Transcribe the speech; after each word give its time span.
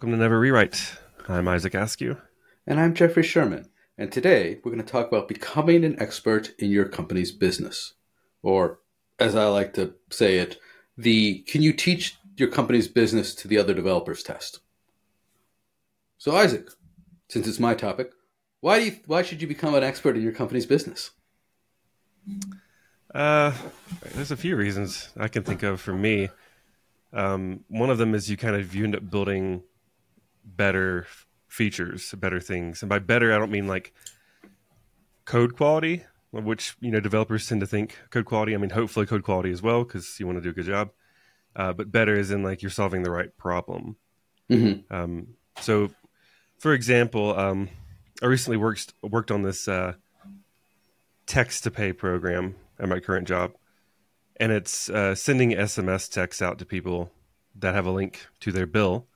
Welcome 0.00 0.12
to 0.12 0.16
Never 0.16 0.40
Rewrite. 0.40 0.94
I'm 1.28 1.46
Isaac 1.46 1.74
Askew. 1.74 2.16
And 2.66 2.80
I'm 2.80 2.94
Jeffrey 2.94 3.22
Sherman. 3.22 3.68
And 3.98 4.10
today 4.10 4.58
we're 4.64 4.72
going 4.72 4.82
to 4.82 4.90
talk 4.90 5.08
about 5.08 5.28
becoming 5.28 5.84
an 5.84 6.00
expert 6.00 6.54
in 6.58 6.70
your 6.70 6.86
company's 6.86 7.32
business. 7.32 7.92
Or, 8.42 8.80
as 9.18 9.36
I 9.36 9.44
like 9.48 9.74
to 9.74 9.92
say 10.08 10.38
it, 10.38 10.58
the 10.96 11.40
can 11.40 11.60
you 11.60 11.74
teach 11.74 12.16
your 12.38 12.48
company's 12.48 12.88
business 12.88 13.34
to 13.34 13.46
the 13.46 13.58
other 13.58 13.74
developers 13.74 14.22
test. 14.22 14.60
So, 16.16 16.34
Isaac, 16.34 16.70
since 17.28 17.46
it's 17.46 17.60
my 17.60 17.74
topic, 17.74 18.12
why 18.62 18.78
do 18.78 18.86
you, 18.86 18.96
why 19.04 19.20
should 19.20 19.42
you 19.42 19.48
become 19.48 19.74
an 19.74 19.84
expert 19.84 20.16
in 20.16 20.22
your 20.22 20.32
company's 20.32 20.64
business? 20.64 21.10
Uh, 23.14 23.52
there's 24.14 24.30
a 24.30 24.36
few 24.38 24.56
reasons 24.56 25.10
I 25.14 25.28
can 25.28 25.42
think 25.42 25.62
of 25.62 25.78
for 25.78 25.92
me. 25.92 26.30
Um, 27.12 27.64
one 27.68 27.90
of 27.90 27.98
them 27.98 28.14
is 28.14 28.30
you 28.30 28.38
kind 28.38 28.56
of 28.56 28.74
you 28.74 28.84
end 28.84 28.96
up 28.96 29.10
building 29.10 29.62
better 30.44 31.06
features, 31.48 32.14
better 32.16 32.40
things, 32.40 32.82
and 32.82 32.88
by 32.88 32.98
better 32.98 33.34
I 33.34 33.38
don't 33.38 33.50
mean 33.50 33.66
like 33.66 33.92
code 35.24 35.56
quality, 35.56 36.04
which 36.32 36.76
you 36.80 36.90
know 36.90 37.00
developers 37.00 37.48
tend 37.48 37.60
to 37.60 37.66
think 37.66 37.98
code 38.10 38.24
quality. 38.24 38.54
I 38.54 38.58
mean 38.58 38.70
hopefully 38.70 39.06
code 39.06 39.22
quality 39.22 39.50
as 39.50 39.62
well 39.62 39.84
because 39.84 40.18
you 40.18 40.26
want 40.26 40.38
to 40.38 40.42
do 40.42 40.50
a 40.50 40.52
good 40.54 40.66
job. 40.66 40.90
Uh, 41.54 41.72
but 41.72 41.90
better 41.90 42.14
is 42.14 42.30
in 42.30 42.42
like 42.42 42.62
you're 42.62 42.70
solving 42.70 43.02
the 43.02 43.10
right 43.10 43.36
problem. 43.36 43.96
Mm-hmm. 44.48 44.94
Um, 44.94 45.34
so, 45.60 45.90
for 46.58 46.72
example, 46.72 47.38
um, 47.38 47.68
I 48.22 48.26
recently 48.26 48.56
worked 48.56 48.92
worked 49.02 49.30
on 49.30 49.42
this 49.42 49.68
uh, 49.68 49.94
text 51.26 51.64
to 51.64 51.70
pay 51.70 51.92
program 51.92 52.56
at 52.78 52.88
my 52.88 53.00
current 53.00 53.26
job, 53.26 53.52
and 54.36 54.52
it's 54.52 54.88
uh, 54.90 55.14
sending 55.14 55.50
SMS 55.50 56.10
texts 56.10 56.42
out 56.42 56.58
to 56.58 56.66
people 56.66 57.10
that 57.56 57.74
have 57.74 57.86
a 57.86 57.90
link 57.90 58.26
to 58.40 58.52
their 58.52 58.66
bill, 58.66 59.06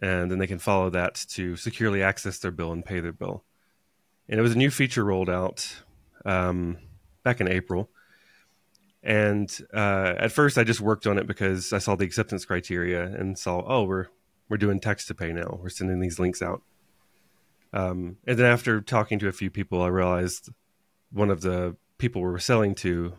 and 0.00 0.30
then 0.30 0.38
they 0.38 0.46
can 0.46 0.58
follow 0.58 0.90
that 0.90 1.14
to 1.30 1.56
securely 1.56 2.02
access 2.02 2.38
their 2.38 2.50
bill 2.50 2.72
and 2.72 2.84
pay 2.84 3.00
their 3.00 3.12
bill. 3.12 3.44
And 4.28 4.38
it 4.38 4.42
was 4.42 4.52
a 4.52 4.58
new 4.58 4.70
feature 4.70 5.04
rolled 5.04 5.30
out 5.30 5.82
um, 6.24 6.78
back 7.22 7.40
in 7.40 7.48
April. 7.48 7.90
And 9.02 9.54
uh, 9.72 10.14
at 10.18 10.32
first, 10.32 10.56
I 10.56 10.64
just 10.64 10.80
worked 10.80 11.06
on 11.06 11.18
it 11.18 11.26
because 11.26 11.72
I 11.72 11.78
saw 11.78 11.94
the 11.94 12.06
acceptance 12.06 12.44
criteria 12.44 13.04
and 13.04 13.38
saw, 13.38 13.62
oh, 13.66 13.84
we're 13.84 14.06
we're 14.48 14.56
doing 14.56 14.80
text 14.80 15.08
to 15.08 15.14
pay 15.14 15.32
now. 15.32 15.58
We're 15.62 15.68
sending 15.70 16.00
these 16.00 16.18
links 16.18 16.42
out. 16.42 16.62
Um, 17.72 18.18
and 18.26 18.38
then 18.38 18.46
after 18.46 18.80
talking 18.80 19.18
to 19.18 19.28
a 19.28 19.32
few 19.32 19.50
people, 19.50 19.82
I 19.82 19.88
realized 19.88 20.50
one 21.10 21.30
of 21.30 21.40
the 21.40 21.76
people 21.98 22.22
we 22.22 22.28
were 22.28 22.38
selling 22.38 22.74
to 22.76 23.14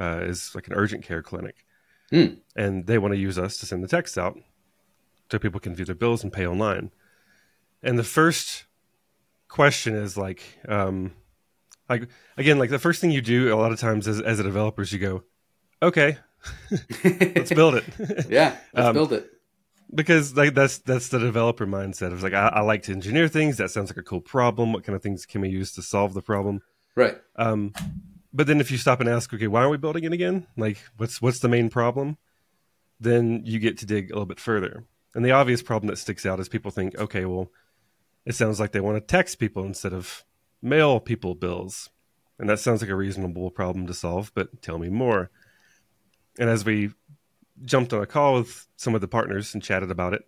uh, 0.00 0.20
is 0.22 0.54
like 0.54 0.68
an 0.68 0.74
urgent 0.74 1.04
care 1.04 1.22
clinic, 1.22 1.66
mm. 2.12 2.38
and 2.56 2.86
they 2.86 2.98
want 2.98 3.14
to 3.14 3.20
use 3.20 3.38
us 3.38 3.58
to 3.58 3.66
send 3.66 3.84
the 3.84 3.88
text 3.88 4.16
out 4.16 4.38
so 5.30 5.38
people 5.38 5.60
can 5.60 5.74
view 5.74 5.84
their 5.84 5.94
bills 5.94 6.22
and 6.22 6.32
pay 6.32 6.46
online. 6.46 6.90
And 7.82 7.98
the 7.98 8.04
first 8.04 8.64
question 9.48 9.94
is 9.94 10.16
like, 10.16 10.42
um, 10.68 11.12
like 11.88 12.08
again, 12.36 12.58
like 12.58 12.70
the 12.70 12.78
first 12.78 13.00
thing 13.00 13.10
you 13.10 13.20
do 13.20 13.52
a 13.54 13.56
lot 13.56 13.72
of 13.72 13.80
times 13.80 14.06
as, 14.08 14.20
as 14.20 14.38
a 14.38 14.42
developer 14.42 14.82
is 14.82 14.92
you 14.92 14.98
go, 14.98 15.22
okay, 15.82 16.18
let's 17.04 17.52
build 17.52 17.74
it. 17.74 17.84
yeah, 18.28 18.56
let's 18.74 18.88
um, 18.88 18.94
build 18.94 19.12
it. 19.12 19.30
Because 19.92 20.36
like 20.36 20.54
that's 20.54 20.78
that's 20.78 21.08
the 21.08 21.18
developer 21.18 21.66
mindset. 21.66 22.12
It's 22.12 22.22
like 22.22 22.32
I, 22.32 22.48
I, 22.48 22.60
like 22.60 22.84
to 22.84 22.92
engineer 22.92 23.26
things. 23.26 23.56
That 23.56 23.70
sounds 23.70 23.90
like 23.90 23.96
a 23.96 24.02
cool 24.02 24.20
problem. 24.20 24.72
What 24.72 24.84
kind 24.84 24.94
of 24.94 25.02
things 25.02 25.26
can 25.26 25.40
we 25.40 25.48
use 25.48 25.72
to 25.72 25.82
solve 25.82 26.14
the 26.14 26.22
problem? 26.22 26.62
Right. 26.94 27.16
Um, 27.34 27.72
but 28.32 28.46
then 28.46 28.60
if 28.60 28.70
you 28.70 28.78
stop 28.78 29.00
and 29.00 29.08
ask, 29.08 29.34
okay, 29.34 29.48
why 29.48 29.62
are 29.62 29.68
we 29.68 29.78
building 29.78 30.04
it 30.04 30.12
again? 30.12 30.46
Like, 30.56 30.78
what's 30.96 31.20
what's 31.20 31.40
the 31.40 31.48
main 31.48 31.70
problem? 31.70 32.18
Then 33.00 33.42
you 33.44 33.58
get 33.58 33.78
to 33.78 33.86
dig 33.86 34.10
a 34.10 34.14
little 34.14 34.26
bit 34.26 34.38
further. 34.38 34.84
And 35.14 35.24
the 35.24 35.32
obvious 35.32 35.62
problem 35.62 35.88
that 35.88 35.96
sticks 35.96 36.24
out 36.24 36.40
is 36.40 36.48
people 36.48 36.70
think, 36.70 36.96
okay, 36.98 37.24
well, 37.24 37.50
it 38.24 38.34
sounds 38.34 38.60
like 38.60 38.72
they 38.72 38.80
want 38.80 38.96
to 38.96 39.00
text 39.00 39.38
people 39.38 39.64
instead 39.64 39.92
of 39.92 40.24
mail 40.62 41.00
people 41.00 41.34
bills. 41.34 41.90
And 42.38 42.48
that 42.48 42.60
sounds 42.60 42.80
like 42.80 42.90
a 42.90 42.96
reasonable 42.96 43.50
problem 43.50 43.86
to 43.86 43.94
solve, 43.94 44.32
but 44.34 44.62
tell 44.62 44.78
me 44.78 44.88
more. 44.88 45.30
And 46.38 46.48
as 46.48 46.64
we 46.64 46.90
jumped 47.62 47.92
on 47.92 48.02
a 48.02 48.06
call 48.06 48.34
with 48.34 48.66
some 48.76 48.94
of 48.94 49.00
the 49.00 49.08
partners 49.08 49.52
and 49.52 49.62
chatted 49.62 49.90
about 49.90 50.14
it, 50.14 50.26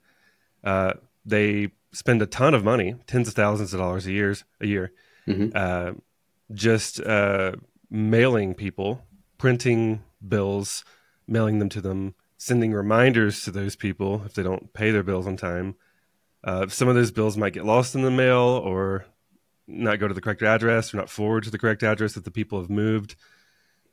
uh, 0.64 0.94
they 1.24 1.70
spend 1.92 2.20
a 2.22 2.26
ton 2.26 2.54
of 2.54 2.64
money, 2.64 2.96
tens 3.06 3.28
of 3.28 3.34
thousands 3.34 3.72
of 3.72 3.80
dollars 3.80 4.06
a 4.06 4.12
year, 4.12 4.34
a 4.60 4.66
year, 4.66 4.92
mm-hmm. 5.26 5.50
uh, 5.54 5.92
just 6.52 7.00
uh, 7.00 7.52
mailing 7.90 8.54
people, 8.54 9.02
printing 9.38 10.02
bills, 10.26 10.84
mailing 11.26 11.58
them 11.58 11.68
to 11.68 11.80
them, 11.80 12.14
sending 12.42 12.72
reminders 12.72 13.44
to 13.44 13.52
those 13.52 13.76
people 13.76 14.22
if 14.26 14.34
they 14.34 14.42
don't 14.42 14.72
pay 14.72 14.90
their 14.90 15.04
bills 15.04 15.28
on 15.28 15.36
time. 15.36 15.76
Uh, 16.42 16.66
some 16.66 16.88
of 16.88 16.96
those 16.96 17.12
bills 17.12 17.36
might 17.36 17.52
get 17.52 17.64
lost 17.64 17.94
in 17.94 18.02
the 18.02 18.10
mail 18.10 18.60
or 18.64 19.04
not 19.68 20.00
go 20.00 20.08
to 20.08 20.14
the 20.14 20.20
correct 20.20 20.42
address 20.42 20.92
or 20.92 20.96
not 20.96 21.08
forward 21.08 21.44
to 21.44 21.50
the 21.50 21.58
correct 21.58 21.84
address 21.84 22.14
that 22.14 22.24
the 22.24 22.32
people 22.32 22.60
have 22.60 22.68
moved. 22.68 23.14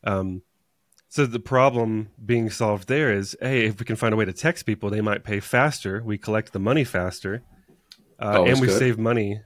Um, 0.04 0.42
so 1.10 1.28
the 1.28 1.40
problem 1.40 2.10
being 2.26 2.50
solved 2.50 2.88
there 2.88 3.14
is, 3.14 3.38
hey, 3.40 3.68
if 3.68 3.80
we 3.80 3.86
can 3.86 3.96
find 3.96 4.16
a 4.16 4.18
way 4.18 4.26
to 4.26 4.34
text 4.34 4.66
people, 4.66 4.90
they 4.90 5.02
might 5.02 5.24
pay 5.24 5.40
faster. 5.40 6.02
We 6.04 6.18
collect 6.18 6.52
the 6.52 6.60
money 6.60 6.84
faster, 6.84 7.44
uh, 8.20 8.46
and 8.48 8.60
we 8.60 8.66
good. 8.66 8.80
save 8.80 8.98
money. 8.98 9.42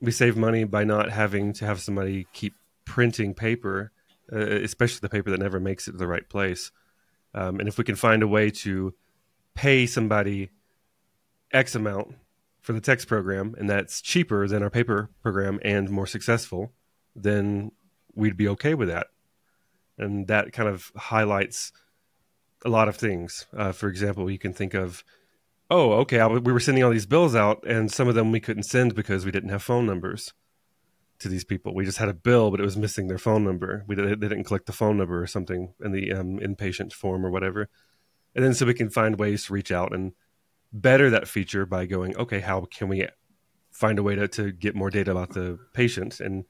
We 0.00 0.12
save 0.12 0.34
money 0.34 0.64
by 0.64 0.84
not 0.84 1.10
having 1.10 1.52
to 1.54 1.66
have 1.66 1.78
somebody 1.78 2.26
keep 2.32 2.54
printing 2.86 3.34
paper, 3.34 3.92
uh, 4.32 4.38
especially 4.38 5.00
the 5.02 5.10
paper 5.10 5.30
that 5.30 5.40
never 5.40 5.60
makes 5.60 5.88
it 5.88 5.92
to 5.92 5.98
the 5.98 6.06
right 6.06 6.26
place. 6.26 6.70
Um, 7.34 7.58
and 7.58 7.68
if 7.68 7.78
we 7.78 7.84
can 7.84 7.96
find 7.96 8.22
a 8.22 8.28
way 8.28 8.50
to 8.50 8.94
pay 9.54 9.86
somebody 9.86 10.50
X 11.52 11.74
amount 11.74 12.14
for 12.60 12.72
the 12.72 12.80
text 12.80 13.08
program 13.08 13.54
and 13.58 13.68
that's 13.68 14.00
cheaper 14.00 14.48
than 14.48 14.62
our 14.62 14.70
paper 14.70 15.10
program 15.22 15.60
and 15.64 15.90
more 15.90 16.06
successful, 16.06 16.72
then 17.14 17.72
we'd 18.14 18.36
be 18.36 18.48
okay 18.48 18.74
with 18.74 18.88
that. 18.88 19.08
And 19.98 20.26
that 20.28 20.52
kind 20.52 20.68
of 20.68 20.90
highlights 20.96 21.72
a 22.64 22.68
lot 22.68 22.88
of 22.88 22.96
things. 22.96 23.46
Uh, 23.56 23.72
for 23.72 23.88
example, 23.88 24.30
you 24.30 24.38
can 24.38 24.52
think 24.52 24.74
of, 24.74 25.04
oh, 25.70 25.92
okay, 25.92 26.20
I, 26.20 26.26
we 26.26 26.52
were 26.52 26.60
sending 26.60 26.82
all 26.82 26.90
these 26.90 27.06
bills 27.06 27.34
out, 27.34 27.64
and 27.66 27.92
some 27.92 28.08
of 28.08 28.14
them 28.14 28.32
we 28.32 28.40
couldn't 28.40 28.64
send 28.64 28.94
because 28.94 29.24
we 29.24 29.30
didn't 29.30 29.50
have 29.50 29.62
phone 29.62 29.86
numbers 29.86 30.32
to 31.24 31.28
these 31.28 31.44
people. 31.44 31.74
We 31.74 31.84
just 31.84 31.98
had 31.98 32.08
a 32.08 32.14
bill, 32.14 32.50
but 32.50 32.60
it 32.60 32.64
was 32.64 32.76
missing 32.76 33.08
their 33.08 33.18
phone 33.18 33.44
number. 33.44 33.84
We 33.88 33.96
they 33.96 34.14
didn't 34.14 34.44
collect 34.44 34.66
the 34.66 34.72
phone 34.72 34.96
number 34.96 35.20
or 35.20 35.26
something 35.26 35.74
in 35.84 35.92
the 35.92 36.12
um, 36.12 36.38
inpatient 36.38 36.92
form 36.92 37.26
or 37.26 37.30
whatever. 37.30 37.68
And 38.34 38.44
then 38.44 38.54
so 38.54 38.66
we 38.66 38.74
can 38.74 38.90
find 38.90 39.18
ways 39.18 39.46
to 39.46 39.52
reach 39.52 39.72
out 39.72 39.92
and 39.92 40.12
better 40.72 41.10
that 41.10 41.28
feature 41.28 41.66
by 41.66 41.86
going, 41.86 42.16
okay, 42.16 42.40
how 42.40 42.66
can 42.70 42.88
we 42.88 43.06
find 43.70 43.98
a 43.98 44.02
way 44.02 44.14
to, 44.14 44.28
to 44.28 44.52
get 44.52 44.74
more 44.74 44.90
data 44.90 45.10
about 45.10 45.34
the 45.34 45.58
patient 45.72 46.20
and 46.20 46.44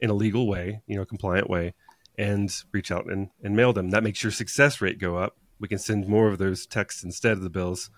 in 0.00 0.10
a 0.10 0.14
legal 0.14 0.48
way, 0.48 0.82
you 0.86 0.96
know, 0.96 1.04
compliant 1.04 1.48
way, 1.48 1.74
and 2.18 2.62
reach 2.72 2.90
out 2.90 3.06
and, 3.06 3.30
and 3.42 3.56
mail 3.56 3.72
them. 3.72 3.90
That 3.90 4.04
makes 4.04 4.22
your 4.22 4.32
success 4.32 4.80
rate 4.80 4.98
go 4.98 5.16
up. 5.16 5.36
We 5.58 5.68
can 5.68 5.78
send 5.78 6.08
more 6.08 6.28
of 6.28 6.38
those 6.38 6.66
texts 6.66 7.04
instead 7.04 7.32
of 7.32 7.42
the 7.42 7.50
bills, 7.50 7.90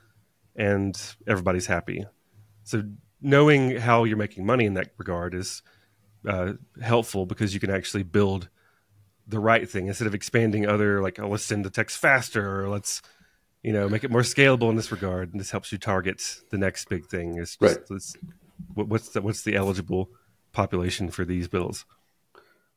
and 0.55 0.99
everybody's 1.27 1.67
happy. 1.67 2.05
So 2.65 2.83
knowing 3.21 3.77
how 3.77 4.05
you're 4.05 4.17
making 4.17 4.47
money 4.47 4.67
in 4.67 4.75
that 4.75 4.93
regard 4.99 5.35
is 5.35 5.63
uh, 6.27 6.55
helpful 6.83 7.27
because 7.27 7.55
you 7.55 7.61
can 7.61 7.71
actually 7.71 8.03
build 8.03 8.49
the 9.27 9.39
right 9.39 9.69
thing 9.69 9.89
instead 9.89 10.07
of 10.07 10.15
expanding 10.15 10.67
other 10.67 11.03
like 11.03 11.19
oh 11.19 11.29
let's 11.29 11.45
send 11.45 11.65
the 11.65 11.71
text 11.71 11.99
faster 11.99 12.63
or 12.63 12.69
let's 12.69 13.03
you 13.63 13.73
know 13.73 13.89
make 13.89 14.05
it 14.05 14.11
more 14.11 14.23
scalable 14.23 14.71
in 14.71 14.77
this 14.77 14.93
regard. 14.93 15.33
And 15.33 15.41
this 15.41 15.51
helps 15.51 15.73
you 15.73 15.79
target 15.79 16.23
the 16.51 16.59
next 16.59 16.89
big 16.89 17.07
thing 17.07 17.39
is 17.39 17.57
right. 17.61 17.79
what's 18.75 19.09
the 19.11 19.23
what's 19.23 19.43
the 19.43 19.57
eligible 19.57 20.11
population 20.53 21.11
for 21.11 21.25
these 21.25 21.49
bills 21.49 21.85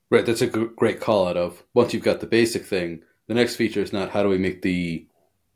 right. 0.09 0.25
That's 0.25 0.41
a 0.41 0.47
great 0.47 0.99
call 0.99 1.27
out 1.27 1.37
of 1.37 1.63
once 1.73 1.93
you've 1.93 2.03
got 2.03 2.19
the 2.19 2.27
basic 2.27 2.65
thing 2.65 3.03
the 3.27 3.35
next 3.35 3.55
feature 3.55 3.81
is 3.81 3.93
not 3.93 4.09
how 4.09 4.23
do 4.23 4.29
we 4.29 4.39
make 4.39 4.63
the 4.63 5.07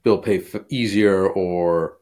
bill 0.03 0.19
pay 0.19 0.39
f- 0.39 0.61
easier 0.69 1.27
or 1.27 1.97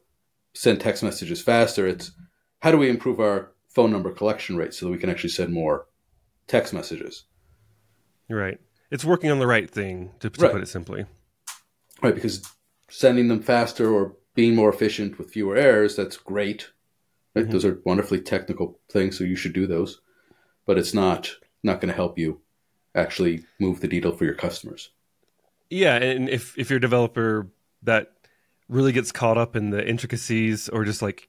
send 0.54 0.80
text 0.80 1.02
messages 1.02 1.40
faster. 1.40 1.86
It's 1.86 2.12
how 2.60 2.70
do 2.70 2.78
we 2.78 2.90
improve 2.90 3.20
our 3.20 3.52
phone 3.74 3.90
number 3.90 4.10
collection 4.10 4.56
rate 4.56 4.74
so 4.74 4.86
that 4.86 4.92
we 4.92 4.98
can 4.98 5.10
actually 5.10 5.30
send 5.30 5.52
more 5.52 5.86
text 6.46 6.72
messages. 6.72 7.24
Right. 8.28 8.58
It's 8.90 9.04
working 9.04 9.30
on 9.30 9.38
the 9.38 9.46
right 9.46 9.70
thing, 9.70 10.12
to, 10.20 10.30
to 10.30 10.40
right. 10.40 10.52
put 10.52 10.62
it 10.62 10.68
simply. 10.68 11.06
Right, 12.02 12.14
because 12.14 12.42
sending 12.90 13.28
them 13.28 13.42
faster 13.42 13.90
or 13.90 14.16
being 14.34 14.54
more 14.54 14.70
efficient 14.70 15.18
with 15.18 15.30
fewer 15.30 15.56
errors, 15.56 15.96
that's 15.96 16.16
great. 16.16 16.68
Right? 17.34 17.44
Mm-hmm. 17.44 17.52
Those 17.52 17.64
are 17.64 17.80
wonderfully 17.84 18.20
technical 18.20 18.78
things, 18.90 19.16
so 19.16 19.24
you 19.24 19.36
should 19.36 19.52
do 19.52 19.66
those. 19.66 20.00
But 20.66 20.78
it's 20.78 20.94
not 20.94 21.30
not 21.62 21.80
going 21.80 21.88
to 21.88 21.96
help 21.96 22.18
you 22.18 22.40
actually 22.94 23.44
move 23.58 23.80
the 23.80 23.88
needle 23.88 24.12
for 24.12 24.24
your 24.24 24.34
customers. 24.34 24.90
Yeah, 25.70 25.96
and 25.96 26.28
if 26.28 26.56
if 26.58 26.68
you're 26.70 26.76
a 26.76 26.80
developer 26.80 27.50
that 27.82 28.12
really 28.68 28.92
gets 28.92 29.12
caught 29.12 29.38
up 29.38 29.56
in 29.56 29.70
the 29.70 29.86
intricacies 29.86 30.68
or 30.68 30.84
just 30.84 31.02
like 31.02 31.28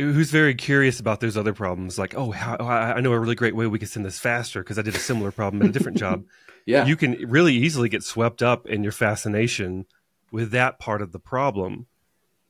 who's 0.00 0.30
very 0.30 0.54
curious 0.54 1.00
about 1.00 1.20
those 1.20 1.36
other 1.36 1.52
problems 1.52 1.98
like 1.98 2.14
oh 2.14 2.30
how, 2.30 2.56
i 2.58 3.00
know 3.00 3.12
a 3.12 3.18
really 3.18 3.34
great 3.34 3.54
way 3.54 3.66
we 3.66 3.78
can 3.78 3.88
send 3.88 4.04
this 4.04 4.18
faster 4.18 4.62
because 4.62 4.78
i 4.78 4.82
did 4.82 4.94
a 4.94 4.98
similar 4.98 5.30
problem 5.30 5.62
in 5.62 5.68
a 5.68 5.72
different 5.72 5.98
job. 5.98 6.24
Yeah. 6.66 6.84
You 6.84 6.94
can 6.94 7.12
really 7.28 7.54
easily 7.54 7.88
get 7.88 8.02
swept 8.04 8.42
up 8.42 8.66
in 8.66 8.82
your 8.82 8.92
fascination 8.92 9.86
with 10.30 10.50
that 10.50 10.78
part 10.78 11.00
of 11.00 11.10
the 11.10 11.18
problem 11.18 11.86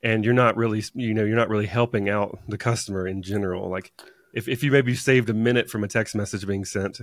and 0.03 0.25
you're 0.25 0.35
not 0.35 0.57
really 0.57 0.83
you 0.95 1.15
know 1.15 1.25
you're 1.25 1.37
not 1.37 1.49
really 1.49 1.67
helping 1.67 2.09
out 2.11 2.39
the 2.49 2.59
customer 2.59 3.07
in 3.07 3.23
general. 3.23 3.71
Like 3.71 3.93
if, 4.35 4.49
if 4.49 4.65
you 4.65 4.73
maybe 4.73 4.97
saved 4.97 5.31
a 5.31 5.33
minute 5.33 5.71
from 5.71 5.85
a 5.85 5.89
text 5.89 6.17
message 6.17 6.45
being 6.45 6.65
sent 6.65 7.01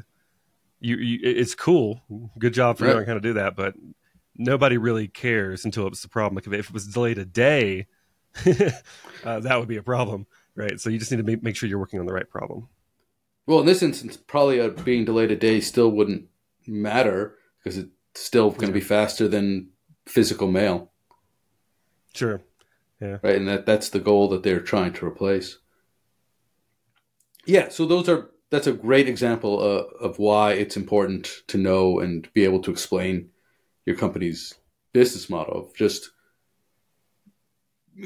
you, 0.81 0.97
you 0.97 1.19
it's 1.23 1.55
cool. 1.55 2.01
Good 2.38 2.53
job 2.53 2.77
for 2.77 2.83
Right. 2.85 2.94
knowing 2.94 3.07
how 3.07 3.13
to 3.13 3.21
do 3.21 3.33
that 3.33 3.55
but 3.55 3.73
nobody 4.35 4.77
really 4.77 5.07
cares 5.07 5.63
until 5.63 5.88
it's 5.88 6.01
the 6.01 6.09
problem. 6.09 6.35
Like 6.35 6.45
if, 6.45 6.53
if 6.53 6.67
it 6.67 6.73
was 6.73 6.88
delayed 6.88 7.17
a 7.19 7.25
day 7.25 7.88
uh, 9.23 9.39
that 9.39 9.57
would 9.59 9.69
be 9.69 9.77
a 9.77 9.83
problem 9.83 10.27
right 10.57 10.80
so 10.81 10.89
you 10.89 11.00
just 11.00 11.12
need 11.12 11.25
to 11.25 11.38
make, 11.42 11.56
sure 11.56 11.69
you're 11.69 11.80
working 11.80 12.00
on 12.01 12.06
the 12.06 12.13
right 12.13 12.30
problem 12.30 12.68
Well, 13.45 13.62
in 13.62 13.65
this 13.65 13.81
instance, 13.81 14.18
probably 14.18 14.59
uh 14.59 14.69
being 14.83 15.06
delayed 15.06 15.31
a 15.31 15.38
day 15.38 15.62
still 15.62 15.89
wouldn't 15.89 16.25
matter 16.68 17.38
because 17.63 17.77
it's 17.77 17.92
still 18.15 18.50
going 18.51 18.68
to 18.68 18.74
be 18.74 18.81
faster 18.81 19.27
than 19.30 19.69
physical 20.06 20.51
mail, 20.51 20.92
sure 22.13 22.42
Yeah. 23.00 23.18
right? 23.24 23.36
And 23.38 23.48
that 23.48 23.65
that's 23.65 23.89
the 23.89 24.00
goal 24.09 24.27
that 24.30 24.44
they're 24.44 24.59
trying 24.74 24.94
to 24.94 25.06
replace. 25.06 25.59
Yeah, 27.45 27.69
so 27.69 27.86
those 27.86 28.09
are 28.09 28.31
that's 28.50 28.68
a 28.68 28.74
great 28.74 29.07
example 29.07 29.59
uh, 29.59 30.06
of 30.06 30.19
why 30.19 30.54
it's 30.54 30.77
important 30.77 31.44
to 31.48 31.57
know 31.57 32.00
and 32.00 32.27
be 32.33 32.44
able 32.44 32.62
to 32.63 32.71
explain 32.71 33.30
your 33.86 33.95
company's 33.95 34.54
business 34.94 35.30
model. 35.30 35.57
Of 35.65 35.75
Just 35.75 36.12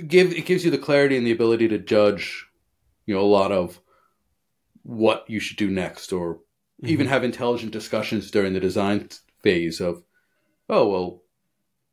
give 0.07 0.31
it 0.31 0.45
gives 0.45 0.63
you 0.63 0.71
the 0.71 0.77
clarity 0.77 1.17
and 1.17 1.25
the 1.25 1.31
ability 1.31 1.67
to 1.69 1.77
judge, 1.77 2.47
you 3.05 3.15
know, 3.15 3.21
a 3.21 3.23
lot 3.23 3.51
of 3.51 3.79
what 4.83 5.29
you 5.29 5.39
should 5.39 5.57
do 5.57 5.69
next, 5.69 6.11
or 6.11 6.39
even 6.83 7.05
mm-hmm. 7.05 7.13
have 7.13 7.23
intelligent 7.23 7.71
discussions 7.71 8.31
during 8.31 8.53
the 8.53 8.59
design 8.59 9.09
phase 9.43 9.79
of, 9.79 10.03
oh 10.69 10.88
well, 10.88 11.23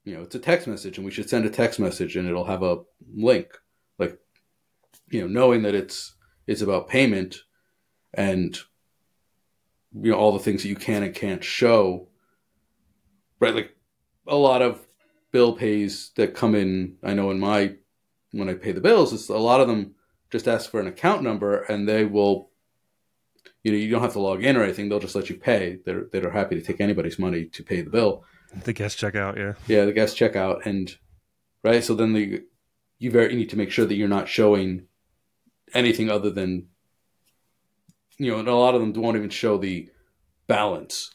you 0.04 0.14
know, 0.14 0.22
it's 0.22 0.34
a 0.34 0.40
text 0.40 0.66
message 0.66 0.96
and 0.96 1.04
we 1.04 1.10
should 1.10 1.28
send 1.28 1.44
a 1.44 1.50
text 1.50 1.78
message 1.78 2.16
and 2.16 2.28
it'll 2.28 2.44
have 2.44 2.62
a 2.62 2.78
link, 3.14 3.48
like, 3.98 4.18
you 5.10 5.20
know, 5.20 5.26
knowing 5.26 5.62
that 5.62 5.74
it's 5.74 6.14
it's 6.46 6.62
about 6.62 6.88
payment 6.88 7.36
and 8.14 8.58
you 9.92 10.10
know 10.10 10.18
all 10.18 10.32
the 10.32 10.38
things 10.38 10.62
that 10.62 10.68
you 10.68 10.76
can 10.76 11.02
and 11.02 11.14
can't 11.14 11.44
show 11.44 12.08
right? 13.40 13.54
Like 13.54 13.76
a 14.26 14.36
lot 14.36 14.62
of 14.62 14.86
bill 15.32 15.52
pays 15.54 16.10
that 16.16 16.34
come 16.34 16.54
in 16.54 16.96
i 17.02 17.12
know 17.14 17.30
in 17.30 17.38
my 17.38 17.74
when 18.32 18.48
i 18.48 18.54
pay 18.54 18.72
the 18.72 18.80
bills 18.80 19.12
it's 19.12 19.28
a 19.28 19.36
lot 19.36 19.60
of 19.60 19.68
them 19.68 19.94
just 20.30 20.48
ask 20.48 20.70
for 20.70 20.80
an 20.80 20.86
account 20.86 21.22
number 21.22 21.62
and 21.62 21.88
they 21.88 22.04
will 22.04 22.50
you 23.62 23.72
know 23.72 23.78
you 23.78 23.90
don't 23.90 24.02
have 24.02 24.12
to 24.12 24.20
log 24.20 24.44
in 24.44 24.56
or 24.56 24.62
anything. 24.62 24.88
They'll 24.88 25.00
just 25.00 25.14
let 25.14 25.28
you 25.28 25.36
pay. 25.36 25.78
They're 25.84 26.06
they're 26.12 26.30
happy 26.30 26.54
to 26.56 26.62
take 26.62 26.80
anybody's 26.80 27.18
money 27.18 27.46
to 27.46 27.62
pay 27.62 27.82
the 27.82 27.90
bill. 27.90 28.24
The 28.64 28.72
guest 28.72 28.98
checkout 28.98 29.36
yeah. 29.36 29.54
Yeah 29.66 29.84
the 29.84 29.92
guest 29.92 30.16
checkout 30.16 30.64
and 30.64 30.96
right? 31.64 31.82
So 31.82 31.94
then 31.94 32.12
the 32.12 32.42
you 32.98 33.10
very 33.10 33.32
you 33.32 33.38
need 33.38 33.50
to 33.50 33.56
make 33.56 33.70
sure 33.70 33.86
that 33.86 33.94
you're 33.94 34.08
not 34.08 34.28
showing 34.28 34.86
anything 35.74 36.10
other 36.10 36.30
than 36.30 36.68
you 38.16 38.30
know 38.30 38.38
and 38.38 38.48
a 38.48 38.54
lot 38.54 38.74
of 38.74 38.80
them 38.80 38.92
won't 39.00 39.16
even 39.16 39.30
show 39.30 39.58
the 39.58 39.88
balance 40.46 41.10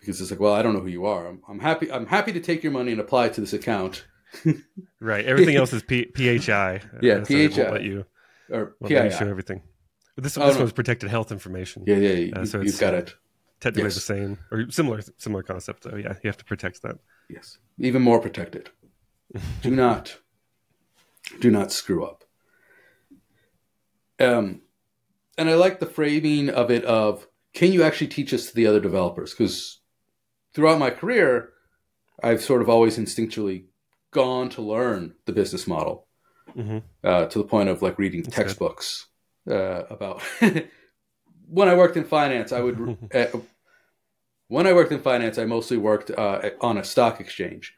because 0.00 0.20
it's 0.22 0.30
like 0.30 0.40
well 0.40 0.54
i 0.54 0.62
don't 0.62 0.72
know 0.72 0.80
who 0.80 0.88
you 0.88 1.04
are. 1.04 1.26
I'm, 1.28 1.42
I'm 1.46 1.58
happy 1.60 1.92
i'm 1.92 2.06
happy 2.06 2.32
to 2.32 2.40
take 2.40 2.62
your 2.62 2.72
money 2.72 2.92
and 2.92 3.00
apply 3.00 3.26
it 3.26 3.34
to 3.34 3.42
this 3.42 3.52
account 3.52 4.06
right. 5.00 5.24
Everything 5.24 5.56
else 5.56 5.72
is 5.72 5.82
P- 5.82 6.10
phi 6.16 6.22
Yeah, 7.02 7.14
Uh, 7.20 7.24
so 7.24 7.34
PHI. 7.34 7.62
won't 7.62 7.72
let 7.72 7.82
you 7.82 8.04
or 8.50 8.76
won't 8.80 8.92
let 8.94 9.04
you 9.04 9.10
show 9.18 9.28
everything. 9.28 9.62
But 10.14 10.24
this, 10.24 10.36
Oh, 10.38 10.46
this 10.46 10.54
no. 10.54 10.60
one's 10.60 10.72
protected 10.72 11.10
health 11.10 11.32
information. 11.32 11.84
Yeah 11.86 11.96
yeah 11.96 12.10
you, 12.12 12.32
Uh, 12.34 12.44
so 12.44 12.60
you've 12.60 12.78
got 12.78 12.94
it. 12.94 13.14
technically 13.60 13.88
Yes. 13.88 13.94
the 13.94 14.00
same 14.00 14.38
or 14.52 14.70
similar 14.70 15.00
similar 15.18 15.42
concept 15.42 15.82
though. 15.84 15.96
Yeah 15.96 16.14
you 16.22 16.28
have 16.28 16.36
to 16.38 16.44
protect 16.44 16.82
that. 16.82 16.98
Yes. 17.28 17.58
Even 17.78 18.02
more 18.02 18.20
protected. 18.20 18.70
Do 19.62 19.70
not 19.84 20.18
do 21.40 21.50
not 21.50 21.72
screw 21.72 22.04
up. 22.04 22.24
Um 24.20 24.60
and 25.36 25.50
i 25.50 25.54
like 25.54 25.80
the 25.80 25.86
framing 25.86 26.48
of 26.50 26.70
it 26.70 26.84
of 26.84 27.26
can 27.54 27.72
you 27.72 27.82
actually 27.82 28.06
teach 28.08 28.30
this 28.30 28.48
to 28.50 28.54
the 28.54 28.66
other 28.66 28.80
developers? 28.80 29.32
Because 29.32 29.80
throughout 30.52 30.78
my 30.78 30.90
career 30.90 31.50
i've 32.22 32.40
sort 32.42 32.62
of 32.62 32.68
always 32.68 32.96
instinctually 32.98 33.64
gone 34.14 34.48
to 34.48 34.62
learn 34.62 35.14
the 35.26 35.32
business 35.32 35.66
model 35.66 36.06
hmm 36.54 36.78
uh, 37.02 37.26
to 37.26 37.38
the 37.38 37.44
point 37.44 37.68
of 37.68 37.82
like 37.82 37.98
reading 37.98 38.22
That's 38.22 38.36
textbooks 38.36 39.08
uh, 39.50 39.82
about 39.90 40.22
when 41.48 41.68
I 41.68 41.74
worked 41.74 41.96
in 41.96 42.04
finance. 42.04 42.52
I 42.52 42.60
would 42.60 43.10
uh, 43.14 43.26
when 44.48 44.66
I 44.66 44.72
worked 44.72 44.92
in 44.92 45.00
finance, 45.00 45.36
I 45.36 45.44
mostly 45.44 45.76
worked 45.76 46.10
uh, 46.10 46.50
on 46.60 46.78
a 46.78 46.84
stock 46.84 47.20
exchange, 47.20 47.74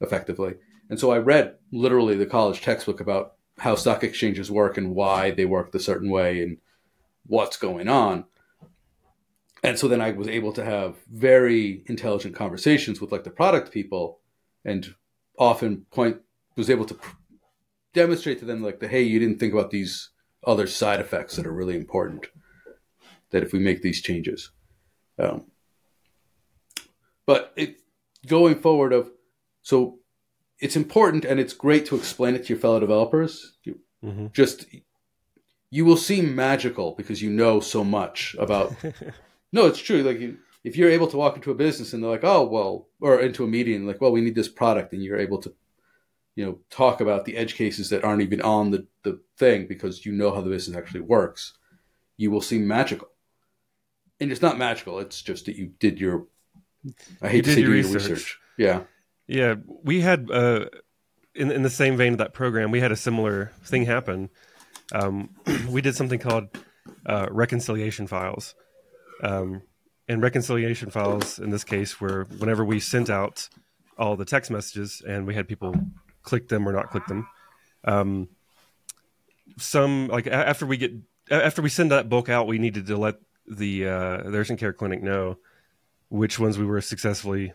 effectively, 0.00 0.54
and 0.88 0.98
so 0.98 1.10
I 1.10 1.18
read 1.18 1.56
literally 1.72 2.16
the 2.16 2.26
college 2.26 2.60
textbook 2.62 3.00
about 3.00 3.34
how 3.58 3.74
stock 3.74 4.02
exchanges 4.02 4.50
work 4.50 4.78
and 4.78 4.94
why 4.94 5.30
they 5.32 5.44
work 5.44 5.72
the 5.72 5.80
certain 5.80 6.10
way 6.10 6.42
and 6.42 6.56
what's 7.26 7.58
going 7.58 7.88
on. 7.88 8.24
And 9.62 9.78
so 9.78 9.88
then 9.88 10.00
I 10.00 10.12
was 10.12 10.28
able 10.28 10.52
to 10.54 10.64
have 10.64 10.96
very 11.12 11.84
intelligent 11.86 12.34
conversations 12.34 13.00
with 13.00 13.12
like 13.12 13.24
the 13.24 13.30
product 13.30 13.70
people, 13.70 14.20
and 14.64 14.94
often 15.40 15.86
point 15.90 16.18
was 16.56 16.70
able 16.70 16.84
to 16.84 16.94
pr- 16.94 17.16
demonstrate 17.94 18.38
to 18.38 18.44
them 18.44 18.62
like 18.62 18.78
the 18.78 18.86
hey 18.86 19.02
you 19.02 19.18
didn't 19.18 19.40
think 19.40 19.52
about 19.52 19.70
these 19.70 20.10
other 20.46 20.66
side 20.66 21.00
effects 21.00 21.36
that 21.36 21.46
are 21.46 21.52
really 21.52 21.74
important 21.74 22.26
that 23.30 23.42
if 23.42 23.52
we 23.52 23.58
make 23.58 23.82
these 23.82 24.02
changes. 24.02 24.50
Um, 25.18 25.44
but 27.26 27.52
it 27.56 27.80
going 28.26 28.56
forward 28.56 28.92
of 28.92 29.10
so 29.62 29.98
it's 30.58 30.76
important 30.76 31.24
and 31.24 31.40
it's 31.40 31.52
great 31.52 31.86
to 31.86 31.96
explain 31.96 32.34
it 32.34 32.44
to 32.44 32.48
your 32.50 32.58
fellow 32.58 32.80
developers. 32.80 33.56
You 33.64 33.80
hmm 34.02 34.26
just 34.32 34.66
you 35.70 35.84
will 35.84 35.96
seem 35.96 36.34
magical 36.34 36.94
because 36.96 37.22
you 37.22 37.30
know 37.30 37.60
so 37.60 37.84
much 37.84 38.34
about 38.38 38.74
no 39.52 39.66
it's 39.66 39.78
true 39.78 40.02
like 40.02 40.18
you, 40.18 40.38
if 40.64 40.76
you're 40.76 40.90
able 40.90 41.06
to 41.06 41.16
walk 41.16 41.36
into 41.36 41.50
a 41.50 41.54
business 41.54 41.92
and 41.92 42.02
they're 42.02 42.10
like 42.10 42.24
oh 42.24 42.46
well 42.46 42.88
or 43.00 43.20
into 43.20 43.44
a 43.44 43.48
meeting 43.48 43.86
like 43.86 44.00
well 44.00 44.12
we 44.12 44.20
need 44.20 44.34
this 44.34 44.48
product 44.48 44.92
and 44.92 45.02
you're 45.02 45.18
able 45.18 45.38
to 45.38 45.52
you 46.36 46.44
know 46.44 46.58
talk 46.70 47.00
about 47.00 47.24
the 47.24 47.36
edge 47.36 47.54
cases 47.54 47.90
that 47.90 48.04
aren't 48.04 48.22
even 48.22 48.40
on 48.42 48.70
the, 48.70 48.86
the 49.02 49.20
thing 49.36 49.66
because 49.66 50.04
you 50.06 50.12
know 50.12 50.30
how 50.34 50.40
the 50.40 50.50
business 50.50 50.76
actually 50.76 51.00
works 51.00 51.54
you 52.16 52.30
will 52.30 52.40
seem 52.40 52.66
magical 52.66 53.08
and 54.20 54.30
it's 54.30 54.42
not 54.42 54.58
magical 54.58 54.98
it's 54.98 55.22
just 55.22 55.46
that 55.46 55.56
you 55.56 55.72
did 55.78 55.98
your 56.00 56.26
i 57.22 57.28
hate 57.28 57.36
You 57.36 57.42
to 57.42 57.54
say 57.54 57.60
your 57.60 57.70
research. 57.70 58.02
research 58.08 58.38
yeah 58.56 58.80
Yeah, 59.26 59.54
we 59.84 60.00
had 60.00 60.28
uh, 60.30 60.66
in 61.34 61.50
in 61.52 61.62
the 61.62 61.70
same 61.70 61.96
vein 61.96 62.12
of 62.14 62.18
that 62.18 62.34
program, 62.34 62.70
we 62.72 62.80
had 62.80 62.90
a 62.90 62.96
similar 62.96 63.52
thing 63.64 63.86
happen. 63.86 64.28
Um, 64.92 65.30
we 65.70 65.80
did 65.82 65.94
something 65.94 66.18
called 66.18 66.48
uh, 67.06 67.26
reconciliation 67.30 68.06
files, 68.08 68.54
um, 69.22 69.62
and 70.10 70.22
reconciliation 70.22 70.90
files 70.90 71.38
in 71.38 71.50
this 71.50 71.62
case 71.64 72.00
were 72.00 72.26
whenever 72.38 72.64
we 72.64 72.80
sent 72.80 73.08
out 73.08 73.48
all 73.96 74.16
the 74.16 74.24
text 74.24 74.50
messages 74.50 75.02
and 75.06 75.26
we 75.26 75.34
had 75.34 75.46
people 75.46 75.74
click 76.22 76.48
them 76.48 76.68
or 76.68 76.72
not 76.72 76.90
click 76.90 77.06
them. 77.06 77.26
Um, 77.84 78.28
some 79.58 80.08
like 80.08 80.26
a- 80.26 80.32
after 80.34 80.66
we 80.66 80.76
get 80.76 80.92
after 81.30 81.62
we 81.62 81.68
send 81.68 81.90
that 81.92 82.08
book 82.08 82.28
out, 82.28 82.46
we 82.48 82.58
needed 82.58 82.86
to 82.88 82.96
let 82.96 83.16
the 83.46 83.86
uh, 83.88 84.16
the 84.30 84.36
urgent 84.38 84.58
care 84.60 84.72
clinic 84.72 85.02
know 85.02 85.38
which 86.08 86.38
ones 86.38 86.58
we 86.58 86.66
were 86.66 86.80
successfully 86.80 87.52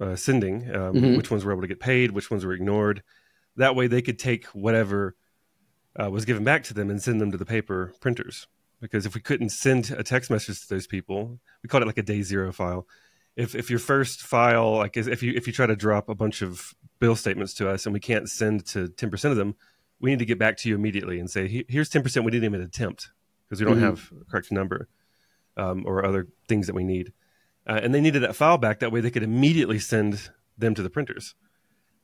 uh, 0.00 0.14
sending, 0.14 0.62
um, 0.74 0.94
Mhm. 0.94 1.16
which 1.16 1.30
ones 1.30 1.44
were 1.44 1.50
able 1.52 1.62
to 1.62 1.68
get 1.68 1.80
paid, 1.80 2.12
which 2.12 2.30
ones 2.30 2.44
were 2.44 2.52
ignored. 2.52 3.02
That 3.56 3.74
way, 3.74 3.88
they 3.88 4.02
could 4.02 4.18
take 4.20 4.44
whatever 4.46 5.16
uh, 6.00 6.08
was 6.10 6.24
given 6.24 6.44
back 6.44 6.62
to 6.64 6.74
them 6.74 6.90
and 6.90 7.02
send 7.02 7.20
them 7.20 7.32
to 7.32 7.38
the 7.38 7.44
paper 7.44 7.92
printers. 8.00 8.46
Because 8.80 9.06
if 9.06 9.14
we 9.14 9.20
couldn't 9.20 9.48
send 9.50 9.90
a 9.90 10.02
text 10.04 10.30
message 10.30 10.60
to 10.62 10.68
those 10.68 10.86
people, 10.86 11.40
we 11.62 11.68
called 11.68 11.82
it 11.82 11.86
like 11.86 11.98
a 11.98 12.02
day 12.02 12.22
zero 12.22 12.52
file. 12.52 12.86
If 13.36 13.54
if 13.54 13.70
your 13.70 13.78
first 13.78 14.20
file, 14.22 14.76
like 14.76 14.96
if 14.96 15.22
you 15.22 15.32
if 15.34 15.46
you 15.46 15.52
try 15.52 15.66
to 15.66 15.76
drop 15.76 16.08
a 16.08 16.14
bunch 16.14 16.42
of 16.42 16.74
bill 17.00 17.16
statements 17.16 17.54
to 17.54 17.68
us 17.68 17.86
and 17.86 17.92
we 17.92 18.00
can't 18.00 18.28
send 18.28 18.66
to 18.66 18.88
ten 18.88 19.10
percent 19.10 19.32
of 19.32 19.38
them, 19.38 19.54
we 20.00 20.10
need 20.10 20.18
to 20.20 20.24
get 20.24 20.38
back 20.38 20.56
to 20.58 20.68
you 20.68 20.74
immediately 20.74 21.18
and 21.18 21.30
say, 21.30 21.64
here's 21.68 21.88
ten 21.88 22.02
percent. 22.02 22.24
We 22.24 22.30
didn't 22.30 22.44
even 22.46 22.60
attempt 22.60 23.10
because 23.46 23.60
we 23.60 23.66
don't 23.66 23.78
Mhm. 23.78 23.82
have 23.82 24.12
a 24.20 24.24
correct 24.30 24.52
number 24.52 24.88
um, 25.56 25.84
or 25.86 26.04
other 26.04 26.28
things 26.48 26.66
that 26.66 26.74
we 26.74 26.84
need 26.84 27.12
uh, 27.66 27.80
and 27.82 27.94
they 27.94 28.00
needed 28.00 28.22
that 28.22 28.36
file 28.36 28.58
back. 28.58 28.78
That 28.80 28.92
way, 28.92 29.00
they 29.00 29.10
could 29.10 29.22
immediately 29.22 29.78
send 29.78 30.30
them 30.56 30.74
to 30.74 30.82
the 30.82 30.90
printers. 30.90 31.34